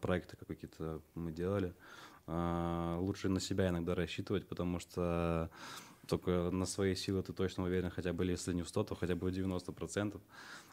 [0.01, 1.73] проекты какие-то мы делали,
[2.27, 5.49] лучше на себя иногда рассчитывать, потому что
[6.07, 9.15] только на свои силы ты точно уверен, хотя бы если не в 100, то хотя
[9.15, 10.21] бы в 90%.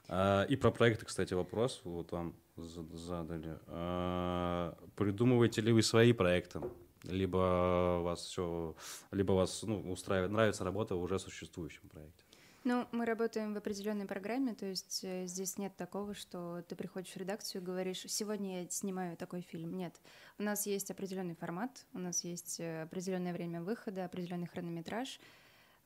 [0.09, 3.59] А, И про проекты, кстати, вопрос вот вам за- задали.
[3.66, 6.61] А, Придумываете ли вы свои проекты?
[7.05, 8.74] Либо вас все,
[9.12, 12.24] либо вас ну, устраивает, нравится работа в уже существующем проекте?
[12.63, 17.13] Ну, мы работаем в определенной программе, то есть э, здесь нет такого, что ты приходишь
[17.13, 19.79] в редакцию и говоришь, сегодня я снимаю такой фильм.
[19.79, 19.99] Нет,
[20.39, 25.19] у нас есть определенный формат, у нас есть э, определенное время выхода, определенный хронометраж.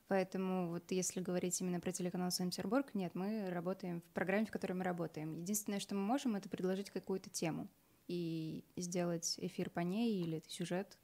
[0.09, 4.73] Поэтому вот если говорить именно про телеканал Санкт-Петербург, нет, мы работаем в программе, в которой
[4.73, 5.33] мы работаем.
[5.39, 7.69] Единственное, что мы можем, это предложить какую-то тему
[8.07, 10.97] и сделать эфир по ней или сюжет.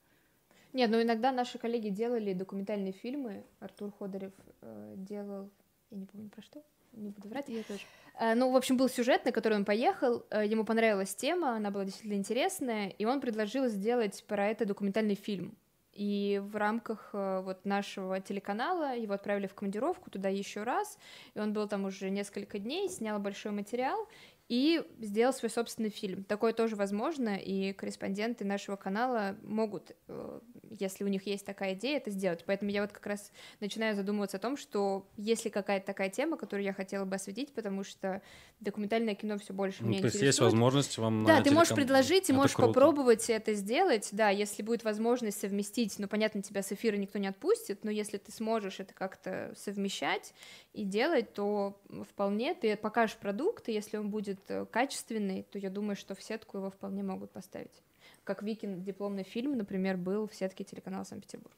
[0.73, 3.43] Нет, но иногда наши коллеги делали документальные фильмы.
[3.59, 5.49] Артур Ходорев э, делал,
[5.91, 6.63] я не помню про что,
[6.93, 7.49] не буду врать.
[7.49, 7.81] Я тоже.
[8.19, 11.69] Э, Ну, в общем, был сюжет, на который он поехал, э, ему понравилась тема, она
[11.69, 15.55] была действительно интересная, и он предложил сделать про это документальный фильм.
[15.93, 20.97] И в рамках э, вот нашего телеканала его отправили в командировку туда еще раз,
[21.33, 24.07] и он был там уже несколько дней, снял большой материал
[24.51, 26.25] и сделал свой собственный фильм.
[26.25, 30.39] Такое тоже возможно, и корреспонденты нашего канала могут, э,
[30.77, 32.43] если у них есть такая идея, это сделать.
[32.45, 33.31] Поэтому я вот как раз
[33.61, 37.53] начинаю задумываться о том, что есть ли какая-то такая тема, которую я хотела бы осветить,
[37.53, 38.21] потому что
[38.59, 40.27] документальное кино все больше Ну, меня то есть интересует.
[40.27, 42.73] есть возможность вам Да, ты можешь телекан- предложить, и Это можешь круто.
[42.73, 47.27] попробовать это сделать, да, если будет возможность совместить, ну, понятно, тебя с эфира никто не
[47.27, 50.33] отпустит, но если ты сможешь это как-то совмещать
[50.73, 51.79] и делать, то
[52.09, 56.21] вполне ты покажешь продукт, и если он будет э, качественный, то я думаю, что в
[56.21, 57.81] сетку его вполне могут поставить.
[58.23, 61.55] Как Викин дипломный фильм, например, был в сетке телеканала Санкт-Петербург.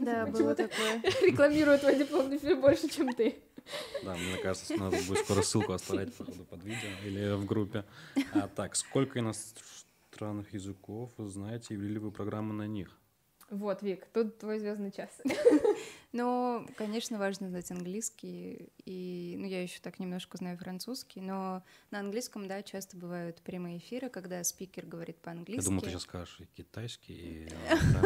[0.00, 1.00] Да, было такое.
[1.22, 3.36] Рекламирую твой дипломный фильм больше, чем ты.
[4.02, 7.84] Да, мне кажется, надо будет скоро ссылку оставлять походу, под видео или в группе.
[8.32, 12.98] А, так, сколько иностранных языков вы знаете и ввели ли вы программы на них?
[13.50, 15.10] Вот, Вик, тут твой звездный час.
[16.16, 21.98] Ну, конечно, важно знать английский, и, ну, я еще так немножко знаю французский, но на
[21.98, 25.64] английском, да, часто бывают прямые эфиры, когда спикер говорит Я по-английски.
[25.64, 27.48] думал, ты сейчас скажешь и китайский, и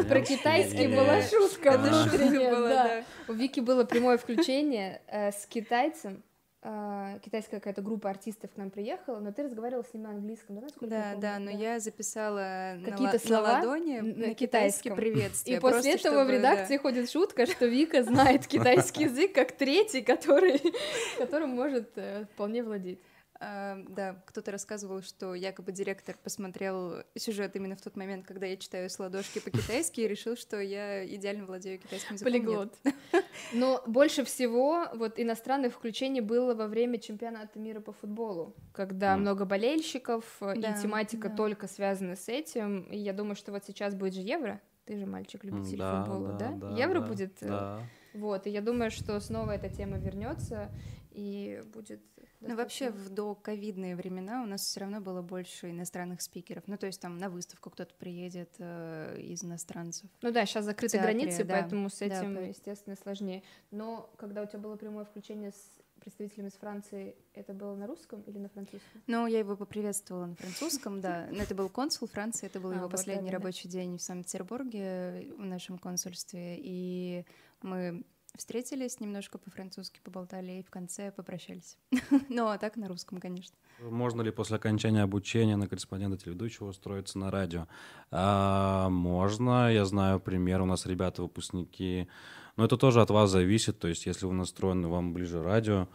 [0.09, 1.76] Про китайский была шутка.
[1.76, 2.61] Да, да.
[2.70, 3.05] да.
[3.28, 6.22] У Вики было прямое включение э, с китайцем.
[6.61, 10.57] Э, китайская какая-то группа артистов к нам приехала, но ты разговаривала с ним на английском,
[10.57, 11.21] да, насколько Да, помню?
[11.21, 14.97] да, но я записала на Какие-то ла- слова на ладони на на, китайском.
[14.97, 15.57] приветствие.
[15.57, 20.03] И после этого в чтобы, редакции ходит шутка, что Вика знает китайский язык как третий,
[20.03, 20.61] который,
[21.19, 22.99] которым может э, вполне владеть.
[23.41, 23.47] Да.
[23.47, 28.57] А, да, кто-то рассказывал, что якобы директор посмотрел сюжет именно в тот момент, когда я
[28.57, 32.32] читаю с ладошки по-китайски, и решил, что я идеально владею китайским языком.
[32.32, 32.74] Полиглот.
[33.53, 39.22] Но больше всего вот иностранных включений было во время чемпионата мира по футболу, когда Мгм.
[39.22, 41.36] много болельщиков, э, Да, и тематика да.
[41.36, 42.82] только связана с этим.
[42.91, 44.61] И я думаю, что вот сейчас будет же Евро.
[44.84, 46.51] Ты же мальчик, М, любитель да, футбола, да?
[46.53, 47.43] да, Евро да, будет.
[47.43, 47.82] э, Да.
[48.14, 50.70] Вот, и я думаю, что снова эта тема вернется
[51.19, 52.01] и будет.
[52.41, 56.62] Ну, вообще, в доковидные времена у нас все равно было больше иностранных спикеров.
[56.69, 60.09] Ну, то есть там на выставку кто-то приедет э, из иностранцев.
[60.23, 63.43] Ну да, сейчас закрыты театре, границы, да, поэтому с да, этим, поэтому- естественно, сложнее.
[63.73, 68.23] Но когда у тебя было прямое включение с представителями из Франции, это было на русском
[68.23, 69.03] или на французском?
[69.09, 71.27] Ну, я его поприветствовала на французском, да.
[71.33, 73.39] Но это был консул Франции, это был А, его вот, последний да-да-да.
[73.39, 76.55] рабочий день в Санкт-Петербурге в нашем консульстве.
[76.59, 77.25] И
[77.62, 78.05] мы
[78.37, 81.79] встретились, немножко по-французски поболтали и в конце попрощались.
[82.29, 83.57] Ну, а так на русском, конечно.
[83.81, 87.66] Можно ли после окончания обучения на корреспондента телеведущего устроиться на радио?
[88.11, 92.09] А, можно, я знаю пример, у нас ребята выпускники,
[92.57, 95.89] но это тоже от вас зависит, то есть если вы настроены, вам ближе радио,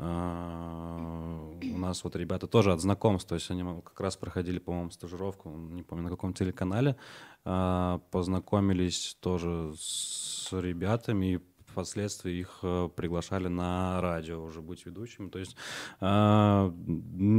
[0.00, 4.90] а, у нас вот ребята тоже от знакомств, то есть они как раз проходили, по-моему,
[4.90, 6.96] стажировку, не помню, на каком телеканале,
[7.44, 11.38] а, познакомились тоже с ребятами и
[11.78, 15.28] впоследствии их э, приглашали на радио уже быть ведущими.
[15.28, 15.56] То есть
[16.00, 16.74] а,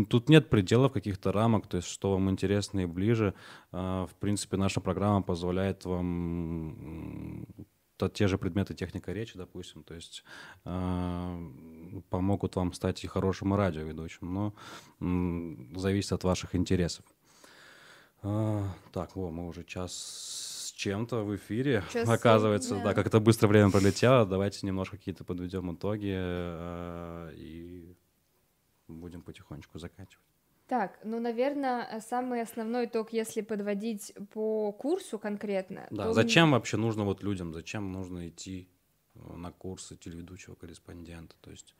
[0.10, 3.34] тут нет пределов каких-то рамок, то есть что вам интересно и ближе.
[3.72, 7.46] В принципе, наша программа позволяет вам
[8.08, 10.24] те же предметы техника речи, допустим, то есть
[10.64, 11.52] э,
[12.10, 14.54] помогут вам стать и хорошим радиоведущим, но
[15.02, 17.04] э, зависит от ваших интересов.
[18.24, 18.64] Э,
[18.94, 20.49] так, во, мы уже час
[20.80, 22.84] чем-то в эфире, час оказывается, да.
[22.84, 24.26] да, как это быстро время пролетело.
[24.26, 27.98] Давайте немножко какие-то подведем итоги э, и
[28.88, 30.26] будем потихонечку заканчивать.
[30.68, 35.88] Так, ну, наверное, самый основной итог, если подводить по курсу конкретно.
[35.92, 36.14] Да, то...
[36.14, 38.70] зачем вообще нужно вот людям, зачем нужно идти
[39.16, 41.36] э, на курсы телеведущего корреспондента?
[41.42, 41.76] То есть...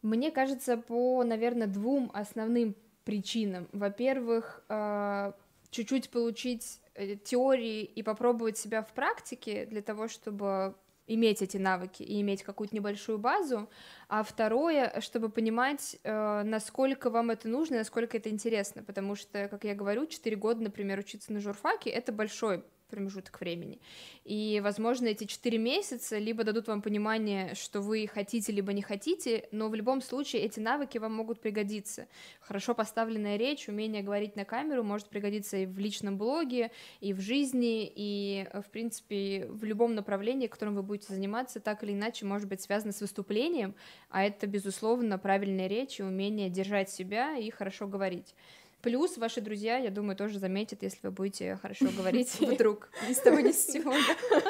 [0.00, 2.74] Мне кажется, по, наверное, двум основным
[3.04, 3.68] причинам.
[3.72, 5.32] Во-первых, э,
[5.70, 10.74] чуть-чуть получить э, теории и попробовать себя в практике для того, чтобы
[11.06, 13.68] иметь эти навыки и иметь какую-то небольшую базу,
[14.08, 19.64] а второе, чтобы понимать, э, насколько вам это нужно, насколько это интересно, потому что, как
[19.64, 23.80] я говорю, 4 года, например, учиться на журфаке— это большой промежуток времени.
[24.24, 29.48] И, возможно, эти четыре месяца либо дадут вам понимание, что вы хотите, либо не хотите,
[29.52, 32.08] но в любом случае эти навыки вам могут пригодиться.
[32.40, 36.70] Хорошо поставленная речь, умение говорить на камеру может пригодиться и в личном блоге,
[37.00, 41.92] и в жизни, и, в принципе, в любом направлении, которым вы будете заниматься, так или
[41.92, 43.74] иначе может быть связано с выступлением,
[44.08, 48.34] а это, безусловно, правильная речь и умение держать себя и хорошо говорить.
[48.82, 52.40] Плюс ваши друзья, я думаю, тоже заметят, если вы будете хорошо говорить.
[52.40, 53.94] Вдруг, ни с того ни с сего.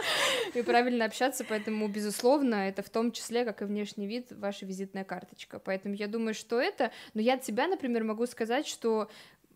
[0.55, 5.05] И правильно общаться, поэтому, безусловно, это в том числе, как и внешний вид, ваша визитная
[5.05, 5.59] карточка.
[5.59, 6.91] Поэтому я думаю, что это...
[7.15, 9.11] Но я от себя, например, могу сказать, что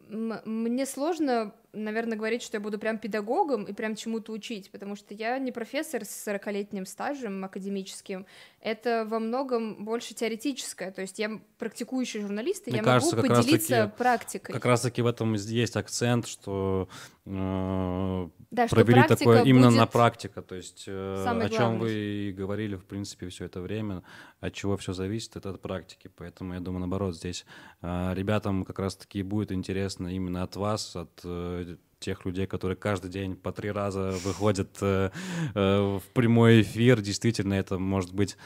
[0.09, 5.15] мне сложно, наверное, говорить, что я буду прям педагогом и прям чему-то учить, потому что
[5.15, 8.27] я не профессор с 40-летним стажем академическим,
[8.61, 13.29] это во многом больше теоретическое, то есть я практикующий журналист, и Мне я кажется, могу
[13.29, 14.53] поделиться таки, практикой.
[14.53, 16.89] Как раз-таки в этом есть акцент, что
[17.27, 22.33] э, да, провели что такое именно на практика, то есть э, о чем вы и
[22.33, 24.03] говорили, в принципе, все это время,
[24.41, 27.45] от чего все зависит, это от практики, поэтому я думаю, наоборот, здесь
[27.83, 31.64] э, ребятам как раз-таки будет интересно именно от вас, от э,
[32.05, 35.11] тех людей, которые каждый день по три раза выходят э,
[35.55, 37.01] э, в прямой эфир.
[37.01, 38.37] Действительно, это может быть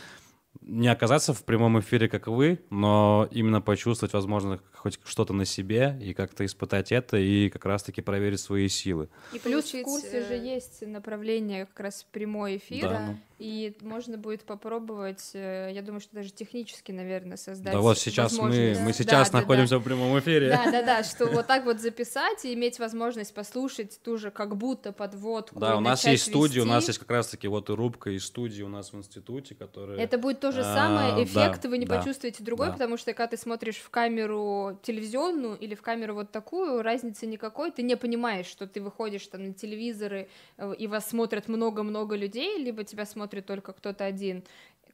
[0.60, 5.98] не оказаться в прямом эфире, как вы, но именно почувствовать, возможно, хоть что-то на себе
[6.00, 9.08] и как-то испытать это и как раз-таки проверить свои силы.
[9.32, 13.18] И плюс в курсе же э, есть направление как раз прямой эфир, да, ну.
[13.38, 18.36] И можно будет попробовать, э, я думаю, что даже технически, наверное, создать Да вот сейчас
[18.36, 20.48] мы, мы сейчас да, находимся да, в прямом эфире.
[20.50, 25.60] Да-да-да, что вот так вот записать и иметь возможность послушать ту же как будто подводку.
[25.60, 28.62] Да, у нас есть студия, у нас есть как раз-таки вот и рубка из студии
[28.62, 29.98] у нас в институте, которая...
[29.98, 33.36] Это будет то же а, самое, эффект вы не почувствуете другой, потому что когда ты
[33.36, 38.66] смотришь в камеру телевизионную или в камеру вот такую, разницы никакой, ты не понимаешь, что
[38.66, 43.72] ты выходишь там на телевизоры, э, и вас смотрят много-много людей, либо тебя смотрит только
[43.74, 44.42] кто-то один.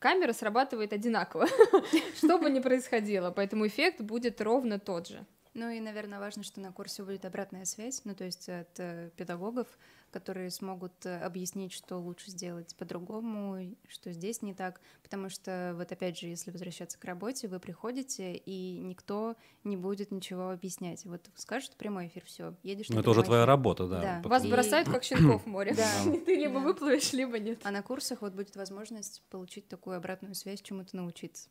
[0.01, 1.47] Камера срабатывает одинаково,
[2.17, 5.25] что бы ни происходило, поэтому эффект будет ровно тот же.
[5.55, 9.11] Ну и, наверное, важно, что на курсе будет обратная связь, ну то есть от э,
[9.17, 9.69] педагогов,
[10.15, 15.91] которые смогут э, объяснить, что лучше сделать по-другому, что здесь не так, потому что вот
[15.91, 19.35] опять же, если возвращаться к работе, вы приходите, и никто
[19.65, 21.05] не будет ничего объяснять.
[21.05, 24.21] Вот скажут прямой эфир, все, едешь Ну это уже твоя работа, да.
[24.23, 24.29] да.
[24.29, 25.75] Вас бросают как щенков в море.
[25.85, 25.91] Да.
[26.27, 27.59] Ты либо выплывешь, либо нет.
[27.65, 31.49] А на курсах вот будет возможность получить такую обратную связь, чему-то научиться.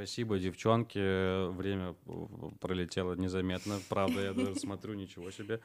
[0.00, 1.50] Спасибо, девчонки.
[1.50, 1.94] Время
[2.58, 3.74] пролетело незаметно.
[3.90, 5.60] Правда, я даже смотрю, ничего себе.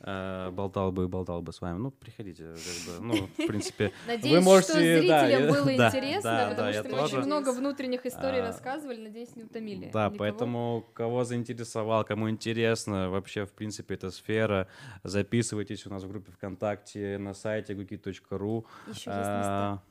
[0.00, 1.78] Э, болтал бы и болтал бы с вами.
[1.78, 2.48] Ну, приходите.
[2.48, 4.72] Как бы, ну, в принципе, Надеюсь, вы можете...
[4.72, 7.16] что зрителям да, было да, интересно, да, потому да, что мы тоже.
[7.16, 9.00] очень много внутренних историй а, рассказывали.
[9.00, 9.90] Надеюсь, не утомили.
[9.90, 10.18] Да, никого.
[10.18, 14.68] поэтому кого заинтересовал, кому интересно вообще, в принципе, эта сфера,
[15.02, 18.66] записывайтесь у нас в группе ВКонтакте на сайте guki.ru.
[18.86, 19.82] Еще есть места.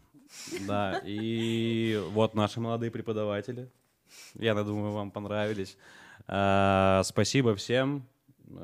[0.68, 3.72] Да, и вот наши молодые преподаватели.
[4.36, 5.78] Я думаю, вам понравились.
[6.28, 8.08] А, спасибо всем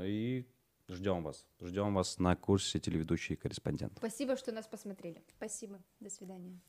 [0.02, 0.46] и
[0.88, 1.46] ждем вас.
[1.62, 3.94] Ждем вас на курсе телеведущий корреспондент.
[3.98, 5.24] Спасибо, что нас посмотрели.
[5.38, 5.80] Спасибо.
[6.00, 6.60] До свидания.